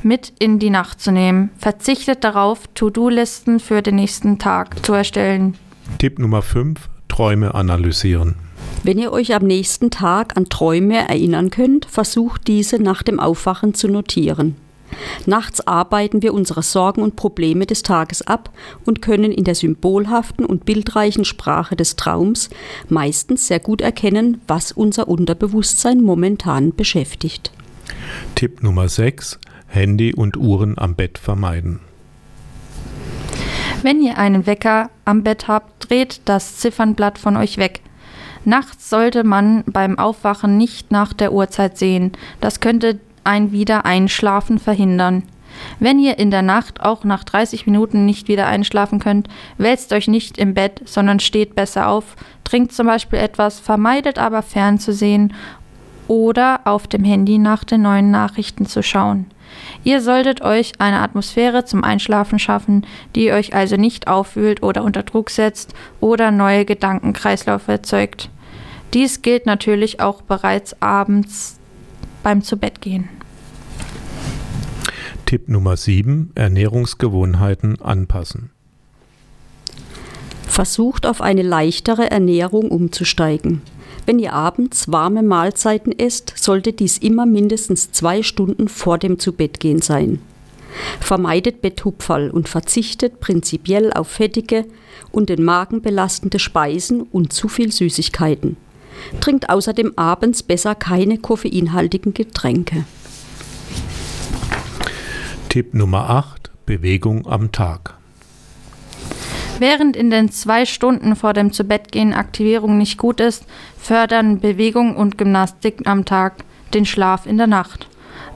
mit 0.01 0.33
in 0.39 0.59
die 0.59 0.69
Nacht 0.69 1.01
zu 1.01 1.11
nehmen. 1.11 1.49
Verzichtet 1.57 2.23
darauf, 2.23 2.67
To-Do-Listen 2.75 3.59
für 3.59 3.81
den 3.81 3.95
nächsten 3.95 4.37
Tag 4.37 4.85
zu 4.85 4.93
erstellen. 4.93 5.55
Tipp 5.97 6.19
Nummer 6.19 6.41
5. 6.41 6.89
Träume 7.07 7.55
analysieren. 7.55 8.35
Wenn 8.85 8.99
ihr 8.99 9.11
euch 9.11 9.33
am 9.33 9.41
nächsten 9.47 9.89
Tag 9.89 10.37
an 10.37 10.47
Träume 10.47 11.09
erinnern 11.09 11.49
könnt, 11.49 11.85
versucht 11.85 12.47
diese 12.47 12.77
nach 12.77 13.01
dem 13.01 13.19
Aufwachen 13.19 13.73
zu 13.73 13.87
notieren. 13.87 14.57
Nachts 15.25 15.65
arbeiten 15.65 16.21
wir 16.21 16.35
unsere 16.35 16.61
Sorgen 16.61 17.01
und 17.01 17.15
Probleme 17.15 17.65
des 17.65 17.81
Tages 17.81 18.21
ab 18.21 18.51
und 18.85 19.01
können 19.01 19.31
in 19.31 19.43
der 19.43 19.55
symbolhaften 19.55 20.45
und 20.45 20.65
bildreichen 20.65 21.25
Sprache 21.25 21.75
des 21.75 21.95
Traums 21.95 22.51
meistens 22.87 23.47
sehr 23.47 23.59
gut 23.59 23.81
erkennen, 23.81 24.39
was 24.47 24.71
unser 24.71 25.07
Unterbewusstsein 25.07 26.03
momentan 26.03 26.75
beschäftigt. 26.75 27.51
Tipp 28.35 28.61
Nummer 28.61 28.87
6. 28.87 29.39
Handy 29.65 30.13
und 30.13 30.37
Uhren 30.37 30.77
am 30.77 30.93
Bett 30.93 31.17
vermeiden. 31.17 31.79
Wenn 33.81 33.99
ihr 34.03 34.19
einen 34.19 34.45
Wecker 34.45 34.91
am 35.05 35.23
Bett 35.23 35.47
habt, 35.47 35.89
dreht 35.89 36.21
das 36.25 36.57
Ziffernblatt 36.57 37.17
von 37.17 37.35
euch 37.35 37.57
weg. 37.57 37.81
Nachts 38.45 38.89
sollte 38.89 39.23
man 39.23 39.63
beim 39.65 39.97
Aufwachen 39.97 40.57
nicht 40.57 40.91
nach 40.91 41.13
der 41.13 41.33
Uhrzeit 41.33 41.77
sehen. 41.77 42.11
Das 42.41 42.59
könnte 42.59 42.99
ein 43.23 43.51
Wiedereinschlafen 43.51 44.59
verhindern. 44.59 45.23
Wenn 45.79 45.99
ihr 45.99 46.19
in 46.19 46.31
der 46.31 46.41
Nacht 46.41 46.81
auch 46.81 47.03
nach 47.03 47.23
30 47.23 47.65
Minuten 47.65 48.05
nicht 48.05 48.27
wieder 48.27 48.47
einschlafen 48.47 48.99
könnt, 48.99 49.27
wälzt 49.57 49.93
euch 49.93 50.07
nicht 50.07 50.37
im 50.37 50.53
Bett, 50.53 50.81
sondern 50.85 51.19
steht 51.19 51.55
besser 51.55 51.87
auf, 51.87 52.15
trinkt 52.43 52.73
zum 52.73 52.87
Beispiel 52.87 53.19
etwas, 53.19 53.59
vermeidet 53.59 54.19
aber 54.19 54.41
fernzusehen 54.41 55.33
oder 56.07 56.61
auf 56.65 56.87
dem 56.87 57.03
Handy 57.03 57.37
nach 57.37 57.63
den 57.63 57.81
neuen 57.81 58.11
Nachrichten 58.11 58.65
zu 58.65 58.83
schauen. 58.83 59.27
Ihr 59.83 60.01
solltet 60.01 60.41
euch 60.41 60.73
eine 60.79 60.99
Atmosphäre 60.99 61.65
zum 61.65 61.83
Einschlafen 61.83 62.39
schaffen, 62.39 62.85
die 63.15 63.31
euch 63.31 63.55
also 63.55 63.77
nicht 63.77 64.07
aufwühlt 64.07 64.63
oder 64.63 64.83
unter 64.83 65.03
Druck 65.03 65.29
setzt 65.29 65.73
oder 66.01 66.31
neue 66.31 66.65
Gedankenkreislaufe 66.65 67.71
erzeugt. 67.71 68.29
Dies 68.93 69.21
gilt 69.21 69.45
natürlich 69.45 69.99
auch 69.99 70.21
bereits 70.21 70.81
abends 70.81 71.57
beim 72.23 72.41
Zubettgehen. 72.41 73.09
Tipp 75.25 75.49
Nummer 75.49 75.75
7. 75.75 76.31
Ernährungsgewohnheiten 76.35 77.81
anpassen. 77.81 78.51
Versucht 80.47 81.05
auf 81.05 81.21
eine 81.21 81.41
leichtere 81.41 82.09
Ernährung 82.11 82.69
umzusteigen. 82.69 83.61
Wenn 84.05 84.19
ihr 84.19 84.33
abends 84.33 84.91
warme 84.91 85.23
Mahlzeiten 85.23 85.91
esst, 85.97 86.33
sollte 86.37 86.73
dies 86.73 86.97
immer 86.99 87.25
mindestens 87.25 87.91
zwei 87.91 88.21
Stunden 88.21 88.69
vor 88.69 88.97
dem 88.97 89.19
Zubettgehen 89.19 89.81
sein. 89.81 90.19
Vermeidet 90.99 91.61
Betthupferl 91.61 92.29
und 92.29 92.47
verzichtet 92.47 93.19
prinzipiell 93.19 93.91
auf 93.93 94.07
fettige 94.07 94.65
und 95.11 95.29
den 95.29 95.43
Magen 95.43 95.81
belastende 95.81 96.39
Speisen 96.39 97.01
und 97.01 97.33
zu 97.33 97.47
viel 97.47 97.71
Süßigkeiten. 97.71 98.57
Trinkt 99.21 99.49
außerdem 99.49 99.93
abends 99.95 100.43
besser 100.43 100.75
keine 100.75 101.17
koffeinhaltigen 101.17 102.13
Getränke. 102.13 102.85
Tipp 105.49 105.73
Nummer 105.73 106.09
8. 106.09 106.51
Bewegung 106.65 107.27
am 107.27 107.51
Tag. 107.51 107.95
Während 109.59 109.95
in 109.95 110.09
den 110.09 110.29
zwei 110.31 110.65
Stunden 110.65 111.15
vor 111.15 111.33
dem 111.33 111.53
Zubettgehen 111.53 112.13
Aktivierung 112.13 112.77
nicht 112.77 112.97
gut 112.97 113.21
ist, 113.21 113.45
fördern 113.79 114.39
Bewegung 114.39 114.97
und 114.97 115.17
Gymnastik 115.17 115.87
am 115.87 116.03
Tag 116.03 116.43
den 116.73 116.85
Schlaf 116.85 117.25
in 117.25 117.37
der 117.37 117.47
Nacht. 117.47 117.87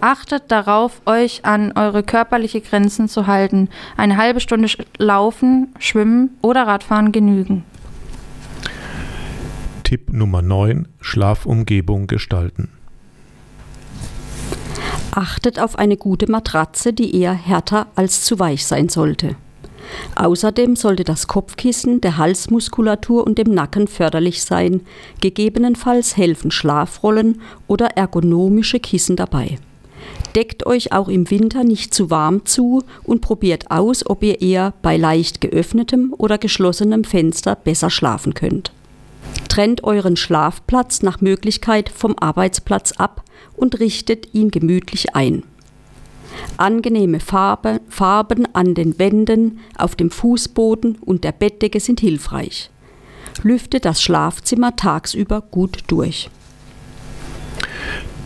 Achtet 0.02 0.44
darauf, 0.48 1.02
euch 1.06 1.44
an 1.44 1.74
eure 1.74 2.04
körperliche 2.04 2.62
Grenzen 2.62 3.10
zu 3.10 3.28
halten. 3.28 3.68
Eine 3.98 4.16
halbe 4.16 4.40
Stunde 4.40 4.70
Laufen, 4.98 5.74
Schwimmen 5.78 6.38
oder 6.42 6.68
Radfahren 6.68 7.12
genügen. 7.12 7.66
Tipp 9.90 10.14
Nummer 10.14 10.44
9. 10.44 10.88
Schlafumgebung 11.02 12.06
gestalten. 12.06 12.70
Achtet 15.10 15.60
auf 15.60 15.80
eine 15.80 15.98
gute 15.98 16.30
Matratze, 16.30 16.94
die 16.94 17.16
eher 17.16 17.34
härter 17.34 17.88
als 17.96 18.22
zu 18.22 18.38
weich 18.38 18.68
sein 18.68 18.90
sollte. 18.90 19.36
Außerdem 20.14 20.76
sollte 20.76 21.04
das 21.04 21.26
Kopfkissen 21.26 22.02
der 22.02 22.18
Halsmuskulatur 22.18 23.26
und 23.26 23.40
dem 23.40 23.52
Nacken 23.52 23.88
förderlich 23.88 24.44
sein. 24.44 24.82
Gegebenenfalls 25.22 26.16
helfen 26.16 26.52
Schlafrollen 26.52 27.42
oder 27.66 27.98
ergonomische 27.98 28.80
Kissen 28.80 29.16
dabei. 29.16 29.58
Deckt 30.36 30.68
euch 30.68 30.94
auch 30.94 31.08
im 31.08 31.32
Winter 31.32 31.64
nicht 31.64 31.96
zu 31.96 32.12
warm 32.12 32.46
zu 32.46 32.84
und 33.06 33.22
probiert 33.22 33.72
aus, 33.72 34.08
ob 34.08 34.22
ihr 34.22 34.40
eher 34.40 34.76
bei 34.84 34.98
leicht 34.98 35.42
geöffnetem 35.42 36.14
oder 36.16 36.38
geschlossenem 36.38 37.06
Fenster 37.06 37.56
besser 37.56 37.90
schlafen 37.90 38.36
könnt. 38.36 38.72
Trennt 39.50 39.84
euren 39.84 40.16
Schlafplatz 40.16 41.02
nach 41.02 41.20
Möglichkeit 41.20 41.90
vom 41.90 42.16
Arbeitsplatz 42.18 42.94
ab 42.94 43.24
und 43.58 43.80
richtet 43.82 44.34
ihn 44.34 44.52
gemütlich 44.52 45.16
ein. 45.16 45.44
Angenehme 46.56 47.20
Farbe, 47.20 47.82
Farben 47.90 48.48
an 48.54 48.76
den 48.76 49.00
Wänden, 49.00 49.60
auf 49.78 49.96
dem 49.96 50.12
Fußboden 50.12 51.00
und 51.02 51.24
der 51.24 51.34
Bettdecke 51.34 51.80
sind 51.80 52.00
hilfreich. 52.00 52.70
Lüfte 53.44 53.80
das 53.80 54.02
Schlafzimmer 54.02 54.76
tagsüber 54.76 55.42
gut 55.42 55.80
durch. 55.88 56.30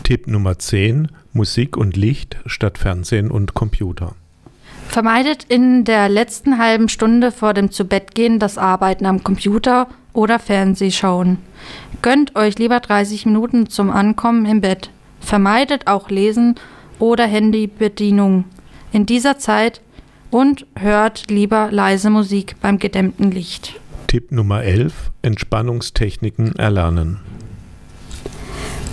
Tipp 0.02 0.26
Nummer 0.26 0.58
10. 0.58 1.08
Musik 1.32 1.76
und 1.76 1.96
Licht 1.96 2.36
statt 2.46 2.78
Fernsehen 2.78 3.30
und 3.30 3.54
Computer. 3.54 4.14
Vermeidet 4.88 5.44
in 5.44 5.84
der 5.84 6.08
letzten 6.08 6.58
halben 6.58 6.88
Stunde 6.88 7.32
vor 7.32 7.54
dem 7.54 7.70
Zubettgehen 7.70 8.38
das 8.38 8.58
Arbeiten 8.58 9.06
am 9.06 9.24
Computer 9.24 9.88
oder 10.14 10.38
Fernsehschauen. 10.38 11.38
Gönnt 12.00 12.34
euch 12.36 12.58
lieber 12.58 12.80
30 12.80 13.26
Minuten 13.26 13.68
zum 13.68 13.90
Ankommen 13.90 14.46
im 14.46 14.62
Bett. 14.62 14.90
Vermeidet 15.20 15.86
auch 15.86 16.08
Lesen 16.08 16.54
oder 16.98 17.26
Handybedienung 17.26 18.44
in 18.92 19.04
dieser 19.04 19.38
Zeit 19.38 19.82
und 20.30 20.66
hört 20.76 21.30
lieber 21.30 21.68
leise 21.70 22.10
Musik 22.10 22.56
beim 22.60 22.78
gedämmten 22.78 23.30
Licht. 23.30 23.78
Tipp 24.06 24.32
Nummer 24.32 24.62
11. 24.62 25.10
Entspannungstechniken 25.22 26.56
erlernen. 26.56 27.20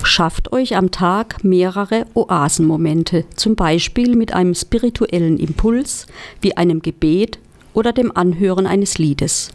Schafft 0.03 0.51
euch 0.51 0.75
am 0.75 0.89
Tag 0.89 1.43
mehrere 1.43 2.05
Oasenmomente, 2.15 3.25
zum 3.35 3.55
Beispiel 3.55 4.15
mit 4.15 4.33
einem 4.33 4.55
spirituellen 4.55 5.37
Impuls 5.37 6.07
wie 6.41 6.57
einem 6.57 6.81
Gebet 6.81 7.39
oder 7.73 7.93
dem 7.93 8.15
Anhören 8.15 8.65
eines 8.65 8.97
Liedes. 8.97 9.51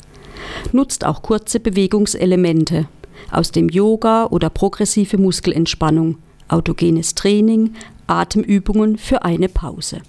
Nutzt 0.72 1.04
auch 1.04 1.22
kurze 1.22 1.60
Bewegungselemente 1.60 2.86
aus 3.30 3.50
dem 3.50 3.68
Yoga 3.68 4.26
oder 4.26 4.50
progressive 4.50 5.18
Muskelentspannung, 5.18 6.18
autogenes 6.48 7.14
Training, 7.14 7.74
Atemübungen 8.06 8.98
für 8.98 9.24
eine 9.24 9.48
Pause. 9.48 10.02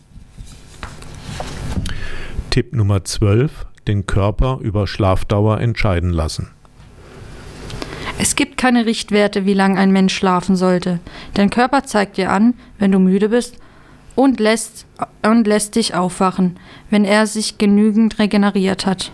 Tipp 2.50 2.74
Nummer 2.74 3.04
12. 3.04 3.66
Den 3.88 4.06
Körper 4.06 4.60
über 4.62 4.88
Schlafdauer 4.88 5.62
entscheiden 5.62 6.12
lassen. 6.12 6.50
Es 8.20 8.36
gibt 8.36 8.58
keine 8.58 8.86
Richtwerte, 8.86 9.46
wie 9.46 9.54
lange 9.54 9.80
ein 9.80 9.92
Mensch 9.92 10.16
schlafen 10.16 10.56
sollte. 10.56 11.00
Dein 11.36 11.50
Körper 11.50 11.84
zeigt 11.84 12.18
dir 12.18 12.32
an, 12.32 12.56
wenn 12.80 12.92
du 12.92 13.00
müde 13.00 13.30
bist 13.30 13.58
und 14.16 14.40
lässt, 14.40 14.88
und 15.24 15.46
lässt 15.46 15.76
dich 15.76 15.94
aufwachen, 15.94 16.58
wenn 16.90 17.06
er 17.06 17.28
sich 17.28 17.60
genügend 17.60 18.18
regeneriert 18.18 18.88
hat. 18.88 19.12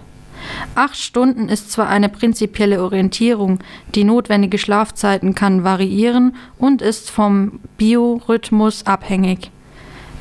Acht 0.76 0.98
Stunden 0.98 1.50
ist 1.50 1.72
zwar 1.72 1.90
eine 1.90 2.10
prinzipielle 2.10 2.82
Orientierung, 2.82 3.60
die 3.96 4.04
notwendige 4.04 4.58
Schlafzeiten 4.58 5.36
kann 5.36 5.64
variieren 5.64 6.36
und 6.58 6.82
ist 6.82 7.10
vom 7.10 7.60
Biorhythmus 7.78 8.86
abhängig. 8.86 9.52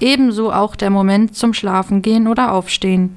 Ebenso 0.01 0.53
auch 0.53 0.75
der 0.75 0.91
Moment 0.91 1.37
zum 1.37 1.55
Schlafengehen 1.55 2.27
oder 2.27 2.53
Aufstehen. 2.53 3.17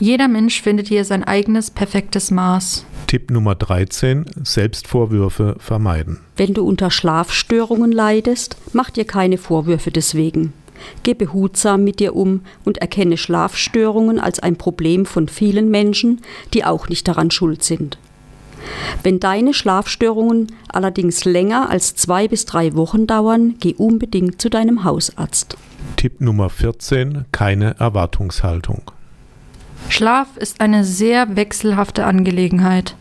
Jeder 0.00 0.28
Mensch 0.28 0.62
findet 0.62 0.88
hier 0.88 1.04
sein 1.04 1.24
eigenes 1.24 1.70
perfektes 1.70 2.30
Maß. 2.30 2.84
Tipp 3.08 3.30
Nummer 3.30 3.54
13. 3.54 4.26
Selbstvorwürfe 4.44 5.56
vermeiden. 5.58 6.20
Wenn 6.36 6.52
du 6.52 6.62
unter 6.64 6.90
Schlafstörungen 6.90 7.90
leidest, 7.90 8.58
mach 8.74 8.90
dir 8.90 9.06
keine 9.06 9.38
Vorwürfe 9.38 9.90
deswegen. 9.90 10.52
Geh 11.02 11.14
behutsam 11.14 11.84
mit 11.84 12.00
dir 12.00 12.14
um 12.14 12.42
und 12.64 12.78
erkenne 12.78 13.16
Schlafstörungen 13.16 14.18
als 14.18 14.40
ein 14.40 14.56
Problem 14.56 15.06
von 15.06 15.28
vielen 15.28 15.70
Menschen, 15.70 16.20
die 16.54 16.64
auch 16.64 16.88
nicht 16.88 17.06
daran 17.08 17.30
schuld 17.30 17.62
sind. 17.62 17.98
Wenn 19.02 19.20
deine 19.20 19.54
Schlafstörungen 19.54 20.52
allerdings 20.68 21.24
länger 21.24 21.70
als 21.70 21.94
zwei 21.94 22.28
bis 22.28 22.44
drei 22.44 22.74
Wochen 22.74 23.06
dauern, 23.06 23.54
geh 23.60 23.74
unbedingt 23.74 24.40
zu 24.40 24.50
deinem 24.50 24.84
Hausarzt. 24.84 25.56
Tipp 25.96 26.20
Nummer 26.20 26.50
14. 26.50 27.26
Keine 27.32 27.76
Erwartungshaltung. 27.78 28.90
Schlaf 29.88 30.36
ist 30.36 30.60
eine 30.60 30.84
sehr 30.84 31.36
wechselhafte 31.36 32.04
Angelegenheit. 32.04 32.94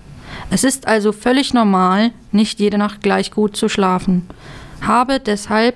Es 0.49 0.63
ist 0.63 0.87
also 0.87 1.11
völlig 1.11 1.53
normal, 1.53 2.11
nicht 2.31 2.59
jede 2.59 2.77
Nacht 2.77 3.01
gleich 3.01 3.31
gut 3.31 3.57
zu 3.57 3.69
schlafen. 3.69 4.27
Habe 4.81 5.19
deshalb 5.19 5.75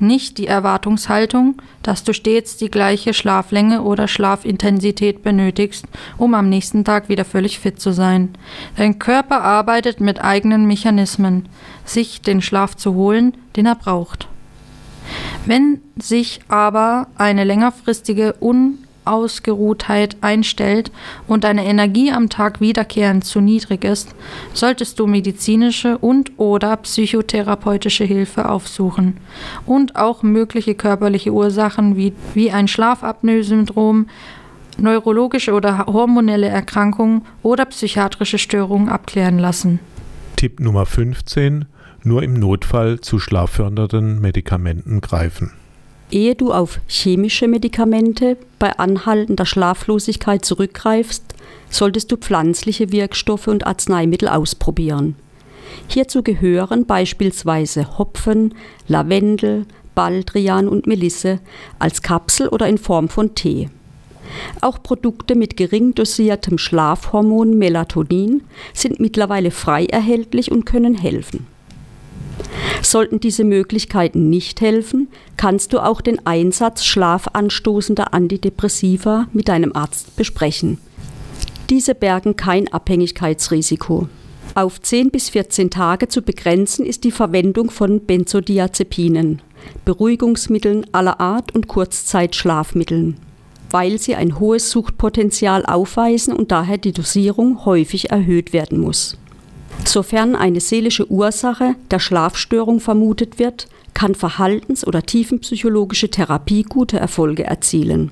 nicht 0.00 0.38
die 0.38 0.46
Erwartungshaltung, 0.46 1.60
dass 1.82 2.04
du 2.04 2.12
stets 2.12 2.56
die 2.56 2.70
gleiche 2.70 3.14
Schlaflänge 3.14 3.82
oder 3.82 4.08
Schlafintensität 4.08 5.22
benötigst, 5.22 5.86
um 6.16 6.34
am 6.34 6.48
nächsten 6.48 6.84
Tag 6.84 7.08
wieder 7.08 7.24
völlig 7.24 7.58
fit 7.58 7.80
zu 7.80 7.92
sein. 7.92 8.30
Dein 8.76 8.98
Körper 8.98 9.42
arbeitet 9.42 10.00
mit 10.00 10.22
eigenen 10.22 10.66
Mechanismen, 10.66 11.48
sich 11.84 12.22
den 12.22 12.42
Schlaf 12.42 12.76
zu 12.76 12.94
holen, 12.94 13.34
den 13.56 13.66
er 13.66 13.76
braucht. 13.76 14.28
Wenn 15.46 15.80
sich 15.96 16.40
aber 16.48 17.06
eine 17.16 17.44
längerfristige 17.44 18.34
Un 18.40 18.78
Ausgeruhtheit 19.08 20.16
einstellt 20.20 20.90
und 21.26 21.44
deine 21.44 21.64
Energie 21.64 22.12
am 22.12 22.28
Tag 22.28 22.60
wiederkehrend 22.60 23.24
zu 23.24 23.40
niedrig 23.40 23.84
ist, 23.84 24.14
solltest 24.54 24.98
du 24.98 25.06
medizinische 25.06 25.98
und 25.98 26.32
oder 26.38 26.76
psychotherapeutische 26.76 28.04
Hilfe 28.04 28.48
aufsuchen 28.48 29.16
und 29.66 29.96
auch 29.96 30.22
mögliche 30.22 30.74
körperliche 30.74 31.32
Ursachen 31.32 31.96
wie, 31.96 32.12
wie 32.34 32.50
ein 32.50 32.68
Schlafapnoe-Syndrom, 32.68 34.06
neurologische 34.78 35.52
oder 35.52 35.86
hormonelle 35.86 36.48
Erkrankungen 36.48 37.22
oder 37.42 37.64
psychiatrische 37.66 38.38
Störungen 38.38 38.88
abklären 38.88 39.38
lassen. 39.38 39.80
Tipp 40.36 40.60
Nummer 40.60 40.86
15. 40.86 41.64
Nur 42.04 42.22
im 42.22 42.34
Notfall 42.34 43.00
zu 43.00 43.18
schlaffördernden 43.18 44.20
Medikamenten 44.20 45.00
greifen. 45.00 45.52
Ehe 46.10 46.34
du 46.34 46.52
auf 46.52 46.80
chemische 46.86 47.48
Medikamente 47.48 48.36
bei 48.58 48.78
anhaltender 48.78 49.44
Schlaflosigkeit 49.44 50.44
zurückgreifst, 50.44 51.22
solltest 51.68 52.10
du 52.10 52.16
pflanzliche 52.16 52.92
Wirkstoffe 52.92 53.48
und 53.48 53.66
Arzneimittel 53.66 54.28
ausprobieren. 54.28 55.16
Hierzu 55.86 56.22
gehören 56.22 56.86
beispielsweise 56.86 57.98
Hopfen, 57.98 58.54
Lavendel, 58.86 59.66
Baldrian 59.94 60.68
und 60.68 60.86
Melisse 60.86 61.40
als 61.78 62.02
Kapsel 62.02 62.48
oder 62.48 62.68
in 62.68 62.78
Form 62.78 63.08
von 63.08 63.34
Tee. 63.34 63.68
Auch 64.60 64.82
Produkte 64.82 65.34
mit 65.34 65.56
gering 65.56 65.94
dosiertem 65.94 66.58
Schlafhormon 66.58 67.58
Melatonin 67.58 68.42
sind 68.72 69.00
mittlerweile 69.00 69.50
frei 69.50 69.86
erhältlich 69.86 70.52
und 70.52 70.64
können 70.64 70.94
helfen. 70.94 71.46
Sollten 72.82 73.20
diese 73.20 73.44
Möglichkeiten 73.44 74.30
nicht 74.30 74.60
helfen, 74.60 75.08
kannst 75.36 75.72
du 75.72 75.80
auch 75.80 76.00
den 76.00 76.26
Einsatz 76.26 76.84
schlafanstoßender 76.84 78.14
Antidepressiva 78.14 79.26
mit 79.32 79.48
deinem 79.48 79.74
Arzt 79.74 80.16
besprechen. 80.16 80.78
Diese 81.70 81.94
bergen 81.94 82.36
kein 82.36 82.72
Abhängigkeitsrisiko. 82.72 84.08
Auf 84.54 84.80
10 84.80 85.10
bis 85.10 85.28
14 85.28 85.70
Tage 85.70 86.08
zu 86.08 86.22
begrenzen 86.22 86.86
ist 86.86 87.04
die 87.04 87.10
Verwendung 87.10 87.70
von 87.70 88.00
Benzodiazepinen, 88.00 89.42
Beruhigungsmitteln 89.84 90.86
aller 90.92 91.20
Art 91.20 91.54
und 91.54 91.68
Kurzzeitschlafmitteln, 91.68 93.18
weil 93.70 93.98
sie 93.98 94.14
ein 94.14 94.38
hohes 94.40 94.70
Suchtpotenzial 94.70 95.66
aufweisen 95.66 96.32
und 96.32 96.50
daher 96.50 96.78
die 96.78 96.92
Dosierung 96.92 97.64
häufig 97.66 98.10
erhöht 98.10 98.52
werden 98.52 98.80
muss. 98.80 99.18
Sofern 99.84 100.36
eine 100.36 100.60
seelische 100.60 101.10
Ursache 101.10 101.74
der 101.90 101.98
Schlafstörung 101.98 102.80
vermutet 102.80 103.38
wird, 103.38 103.68
kann 103.94 104.14
verhaltens- 104.14 104.86
oder 104.86 105.02
tiefenpsychologische 105.02 106.10
Therapie 106.10 106.62
gute 106.62 106.98
Erfolge 106.98 107.44
erzielen. 107.44 108.10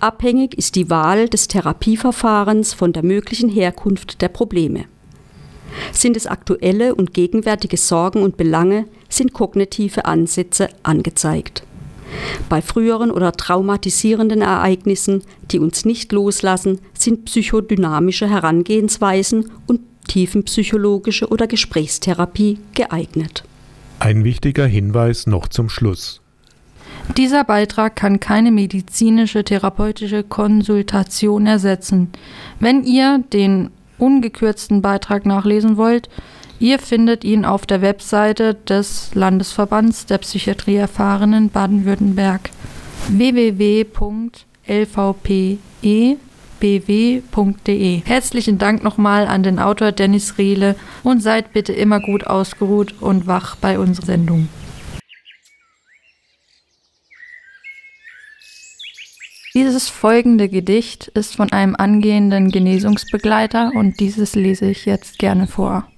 Abhängig 0.00 0.56
ist 0.58 0.74
die 0.74 0.90
Wahl 0.90 1.28
des 1.28 1.48
Therapieverfahrens 1.48 2.74
von 2.74 2.92
der 2.92 3.02
möglichen 3.02 3.48
Herkunft 3.48 4.20
der 4.20 4.28
Probleme. 4.28 4.84
Sind 5.92 6.16
es 6.16 6.26
aktuelle 6.26 6.94
und 6.94 7.14
gegenwärtige 7.14 7.76
Sorgen 7.76 8.22
und 8.22 8.36
Belange, 8.36 8.86
sind 9.08 9.32
kognitive 9.32 10.04
Ansätze 10.04 10.68
angezeigt. 10.82 11.62
Bei 12.48 12.62
früheren 12.62 13.10
oder 13.10 13.32
traumatisierenden 13.32 14.42
Ereignissen, 14.42 15.22
die 15.50 15.58
uns 15.58 15.84
nicht 15.84 16.12
loslassen, 16.12 16.80
sind 16.94 17.24
psychodynamische 17.24 18.28
Herangehensweisen 18.28 19.50
und 19.66 19.80
tiefenpsychologische 20.06 21.28
oder 21.28 21.46
Gesprächstherapie 21.46 22.58
geeignet. 22.74 23.44
Ein 23.98 24.24
wichtiger 24.24 24.66
Hinweis 24.66 25.26
noch 25.26 25.48
zum 25.48 25.68
Schluss. 25.68 26.20
Dieser 27.16 27.44
Beitrag 27.44 27.96
kann 27.96 28.20
keine 28.20 28.50
medizinische 28.50 29.44
therapeutische 29.44 30.22
Konsultation 30.22 31.46
ersetzen. 31.46 32.10
Wenn 32.60 32.84
ihr 32.84 33.24
den 33.32 33.70
ungekürzten 33.98 34.82
Beitrag 34.82 35.24
nachlesen 35.24 35.76
wollt, 35.76 36.08
ihr 36.58 36.78
findet 36.78 37.24
ihn 37.24 37.44
auf 37.44 37.64
der 37.64 37.80
Webseite 37.80 38.54
des 38.54 39.14
Landesverbands 39.14 40.06
der 40.06 40.18
Psychiatrie 40.18 40.76
Erfahrenen 40.76 41.50
Baden-Württemberg 41.50 42.50
www.lvpe.bw.de. 46.60 48.02
Herzlichen 48.04 48.58
Dank 48.58 48.82
nochmal 48.82 49.26
an 49.26 49.42
den 49.42 49.58
Autor 49.58 49.92
Dennis 49.92 50.38
Riele 50.38 50.76
und 51.02 51.22
seid 51.22 51.52
bitte 51.52 51.72
immer 51.72 52.00
gut 52.00 52.26
ausgeruht 52.26 52.94
und 53.00 53.26
wach 53.26 53.56
bei 53.56 53.78
unserer 53.78 54.06
Sendung. 54.06 54.48
Dieses 59.54 59.88
folgende 59.88 60.50
Gedicht 60.50 61.08
ist 61.08 61.34
von 61.34 61.50
einem 61.50 61.76
angehenden 61.76 62.50
Genesungsbegleiter 62.50 63.72
und 63.74 64.00
dieses 64.00 64.34
lese 64.34 64.66
ich 64.66 64.84
jetzt 64.84 65.18
gerne 65.18 65.46
vor. 65.46 65.88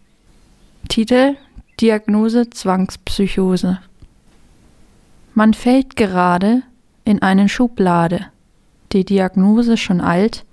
Titel 0.88 1.36
Diagnose 1.80 2.50
Zwangspsychose 2.50 3.80
Man 5.34 5.54
fällt 5.54 5.96
gerade 5.96 6.62
in 7.04 7.20
eine 7.20 7.48
Schublade, 7.48 8.26
die 8.92 9.04
Diagnose 9.04 9.76
schon 9.76 10.00
alt, 10.00 10.44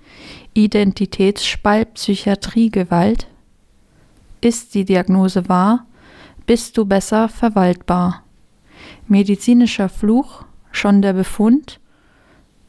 Identitätsspalt 0.57 1.95
Psychiatriegewalt. 1.95 3.27
Ist 4.39 4.73
die 4.73 4.85
Diagnose 4.85 5.49
wahr, 5.49 5.85
bist 6.45 6.77
du 6.77 6.85
besser 6.85 7.27
verwaltbar. 7.27 8.23
Medizinischer 9.05 9.89
Fluch, 9.89 10.45
schon 10.71 11.01
der 11.01 11.11
Befund, 11.11 11.81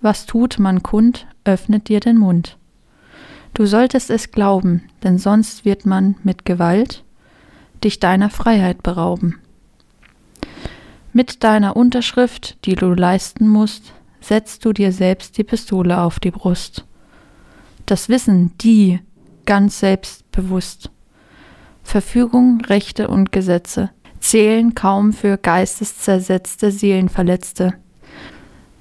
was 0.01 0.27
tut 0.27 0.59
man 0.59 0.83
kund, 0.83 1.29
öffnet 1.45 1.89
dir 1.89 2.01
den 2.01 2.19
Mund. 2.19 2.59
Du 3.55 3.67
solltest 3.67 4.11
es 4.11 4.33
glauben, 4.33 4.83
denn 5.05 5.19
sonst 5.19 5.65
wird 5.65 5.87
man 5.87 6.17
mit 6.25 6.45
Gewalt 6.45 7.05
dich 7.85 8.01
deiner 8.01 8.31
Freiheit 8.31 8.83
berauben. 8.83 9.39
Mit 11.13 11.45
deiner 11.45 11.77
Unterschrift, 11.77 12.67
die 12.67 12.75
du 12.75 12.95
leisten 12.95 13.47
musst, 13.47 13.93
setzt 14.21 14.65
du 14.65 14.73
dir 14.73 14.91
selbst 14.91 15.39
die 15.39 15.45
Pistole 15.45 16.01
auf 16.01 16.19
die 16.19 16.33
Brust. 16.33 16.85
Das 17.87 18.09
Wissen, 18.09 18.51
die, 18.59 18.99
ganz 19.45 19.79
selbstbewusst. 19.79 20.91
Verfügung, 21.85 22.61
Rechte 22.63 23.07
und 23.07 23.31
Gesetze 23.31 23.91
zählen 24.19 24.75
kaum 24.75 25.13
für 25.13 25.39
geisteszersetzte 25.39 26.73
Seelenverletzte. 26.73 27.75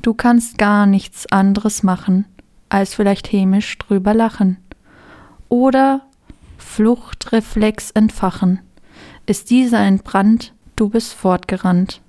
Du 0.02 0.16
kannst 0.16 0.58
gar 0.58 0.88
nichts 0.88 1.28
anderes 1.32 1.84
machen, 1.84 2.26
als 2.68 2.96
vielleicht 2.96 3.32
hämisch 3.32 3.78
drüber 3.78 4.16
lachen. 4.16 4.58
Oder 5.50 6.02
Fluchtreflex 6.58 7.92
entfachen. 7.92 8.60
Ist 9.28 9.52
dieser 9.52 9.82
entbrannt, 9.82 10.56
du 10.76 10.90
bist 10.90 11.14
fortgerannt. 11.14 12.02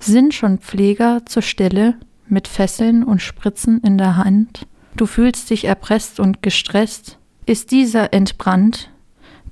Sind 0.00 0.34
schon 0.34 0.58
Pfleger 0.58 1.24
zur 1.24 1.42
Stelle 1.42 1.94
mit 2.28 2.46
Fesseln 2.46 3.04
und 3.04 3.22
Spritzen 3.22 3.80
in 3.80 3.96
der 3.96 4.18
Hand? 4.18 4.66
Du 4.96 5.04
fühlst 5.04 5.50
dich 5.50 5.66
erpresst 5.66 6.20
und 6.20 6.42
gestresst. 6.42 7.18
Ist 7.44 7.70
dieser 7.70 8.14
entbrannt, 8.14 8.90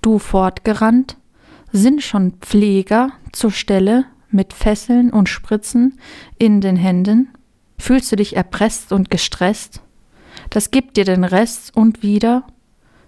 du 0.01 0.19
fortgerannt? 0.19 1.19
Sind 1.71 2.03
schon 2.03 2.33
Pfleger 2.41 3.11
zur 3.33 3.51
Stelle 3.51 4.07
mit 4.31 4.55
Fesseln 4.55 5.11
und 5.11 5.29
Spritzen 5.29 5.99
in 6.39 6.63
den 6.63 6.77
Händen? 6.77 7.29
Fühlst 7.79 8.11
du 8.11 8.17
dich 8.17 8.37
erpresst 8.37 8.91
und 8.91 9.11
gestresst? 9.11 9.83
Das 10.49 10.71
gibt 10.71 10.97
dir 10.97 11.05
den 11.05 11.25
Rest 11.25 11.77
und 11.77 12.03
wieder 12.03 12.47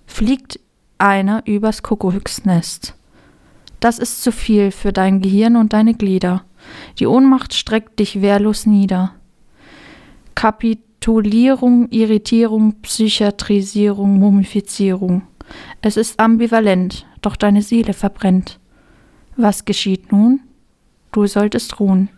fliegt 0.06 0.60
einer 0.98 1.42
übers 1.46 1.82
Kuckucksnest. 1.82 2.94
Das 3.80 3.98
ist 3.98 4.22
zu 4.22 4.30
viel 4.30 4.72
für 4.72 4.92
dein 4.92 5.20
Gehirn 5.22 5.56
und 5.56 5.72
deine 5.72 5.94
Glieder. 5.94 6.44
Die 6.98 7.06
Ohnmacht 7.06 7.54
streckt 7.54 7.98
dich 7.98 8.20
wehrlos 8.20 8.66
nieder. 8.66 9.14
Kapitulierung, 11.06 11.88
Irritierung, 11.92 12.82
Psychiatrisierung, 12.82 14.18
Mumifizierung. 14.18 15.22
Es 15.80 15.96
ist 15.96 16.18
ambivalent, 16.18 17.06
doch 17.22 17.36
deine 17.36 17.62
Seele 17.62 17.92
verbrennt. 17.92 18.58
Was 19.36 19.64
geschieht 19.64 20.10
nun? 20.10 20.40
Du 21.12 21.28
solltest 21.28 21.78
ruhen, 21.78 22.08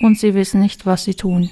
und 0.00 0.18
sie 0.18 0.32
wissen 0.32 0.62
nicht, 0.62 0.86
was 0.86 1.04
sie 1.04 1.14
tun. 1.14 1.50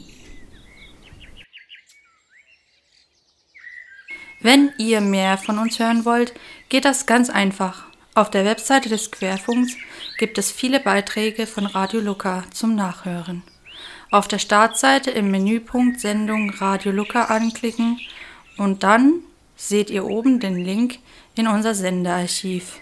Wenn 4.40 4.72
ihr 4.78 5.02
mehr 5.02 5.36
von 5.36 5.58
uns 5.58 5.78
hören 5.78 6.06
wollt, 6.06 6.32
geht 6.70 6.86
das 6.86 7.04
ganz 7.04 7.28
einfach. 7.28 7.88
Auf 8.14 8.30
der 8.30 8.46
Webseite 8.46 8.88
des 8.88 9.10
Querfunks 9.10 9.76
gibt 10.16 10.38
es 10.38 10.50
viele 10.50 10.80
Beiträge 10.80 11.46
von 11.46 11.66
Radio 11.66 12.00
Luca 12.00 12.44
zum 12.50 12.74
Nachhören. 12.74 13.42
Auf 14.12 14.26
der 14.26 14.40
Startseite 14.40 15.12
im 15.12 15.30
Menüpunkt 15.30 16.00
Sendung 16.00 16.50
Radio 16.50 16.90
Luca 16.90 17.26
anklicken 17.26 18.00
und 18.56 18.82
dann 18.82 19.20
seht 19.54 19.88
ihr 19.88 20.04
oben 20.04 20.40
den 20.40 20.56
Link 20.56 20.98
in 21.36 21.46
unser 21.46 21.76
Sendearchiv. 21.76 22.80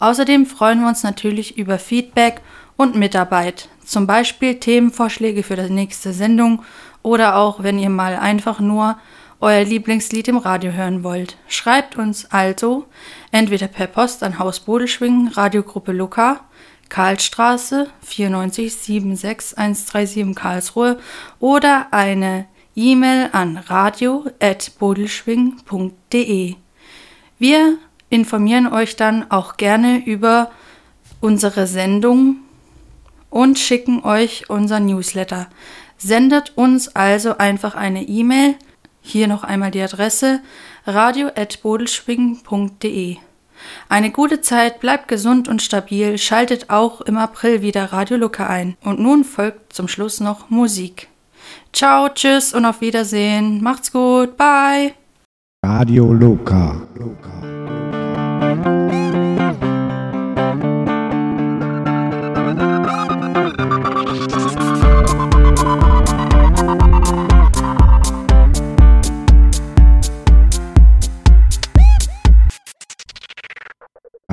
Außerdem 0.00 0.44
freuen 0.44 0.82
wir 0.82 0.88
uns 0.88 1.02
natürlich 1.02 1.56
über 1.56 1.78
Feedback 1.78 2.42
und 2.76 2.94
Mitarbeit, 2.94 3.70
zum 3.86 4.06
Beispiel 4.06 4.60
Themenvorschläge 4.60 5.42
für 5.42 5.56
die 5.56 5.72
nächste 5.72 6.12
Sendung 6.12 6.62
oder 7.02 7.36
auch 7.36 7.62
wenn 7.62 7.78
ihr 7.78 7.88
mal 7.88 8.16
einfach 8.16 8.60
nur 8.60 8.98
euer 9.40 9.64
Lieblingslied 9.64 10.28
im 10.28 10.36
Radio 10.36 10.72
hören 10.72 11.04
wollt. 11.04 11.38
Schreibt 11.48 11.96
uns 11.96 12.30
also 12.30 12.84
entweder 13.30 13.68
per 13.68 13.86
Post 13.86 14.22
an 14.22 14.38
Haus 14.38 14.60
Bodelschwingen, 14.60 15.28
Radiogruppe 15.28 15.92
Luca, 15.92 16.40
Karlstraße 16.94 17.88
9476137 18.06 20.34
Karlsruhe 20.36 21.00
oder 21.40 21.88
eine 21.90 22.46
E-Mail 22.76 23.30
an 23.32 23.56
radio.bodelschwing.de. 23.56 26.54
Wir 27.40 27.78
informieren 28.10 28.72
euch 28.72 28.94
dann 28.94 29.28
auch 29.28 29.56
gerne 29.56 30.06
über 30.06 30.52
unsere 31.20 31.66
Sendung 31.66 32.36
und 33.28 33.58
schicken 33.58 34.04
euch 34.04 34.48
unser 34.48 34.78
Newsletter. 34.78 35.48
Sendet 35.98 36.56
uns 36.56 36.94
also 36.94 37.38
einfach 37.38 37.74
eine 37.74 38.04
E-Mail 38.04 38.54
hier 39.02 39.26
noch 39.26 39.42
einmal 39.42 39.72
die 39.72 39.82
Adresse 39.82 40.42
radio.bodelschwingen.de. 40.86 43.16
Eine 43.88 44.10
gute 44.10 44.40
Zeit, 44.40 44.80
bleibt 44.80 45.08
gesund 45.08 45.48
und 45.48 45.62
stabil, 45.62 46.18
schaltet 46.18 46.70
auch 46.70 47.00
im 47.00 47.16
April 47.16 47.62
wieder 47.62 47.92
Radio 47.92 48.16
Luca 48.16 48.46
ein. 48.46 48.76
Und 48.82 48.98
nun 48.98 49.24
folgt 49.24 49.72
zum 49.72 49.88
Schluss 49.88 50.20
noch 50.20 50.50
Musik. 50.50 51.08
Ciao, 51.72 52.08
tschüss 52.08 52.54
und 52.54 52.64
auf 52.64 52.80
Wiedersehen. 52.80 53.62
Macht's 53.62 53.92
gut, 53.92 54.36
bye. 54.36 54.94
Radio 55.64 56.12
Luca. 56.12 56.86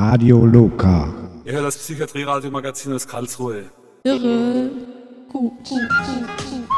Radio 0.01 0.43
Loka. 0.47 1.13
Ihr 1.45 1.53
hört 1.53 1.65
das 1.65 1.77
Psychiatrie-Radio-Magazin 1.77 2.91
aus 2.91 3.07
Karlsruhe. 3.07 3.65
Irre. 4.03 4.71
Gut, 5.31 5.53
gut, 5.63 5.79
gut, 5.79 6.27
gut. 6.37 6.70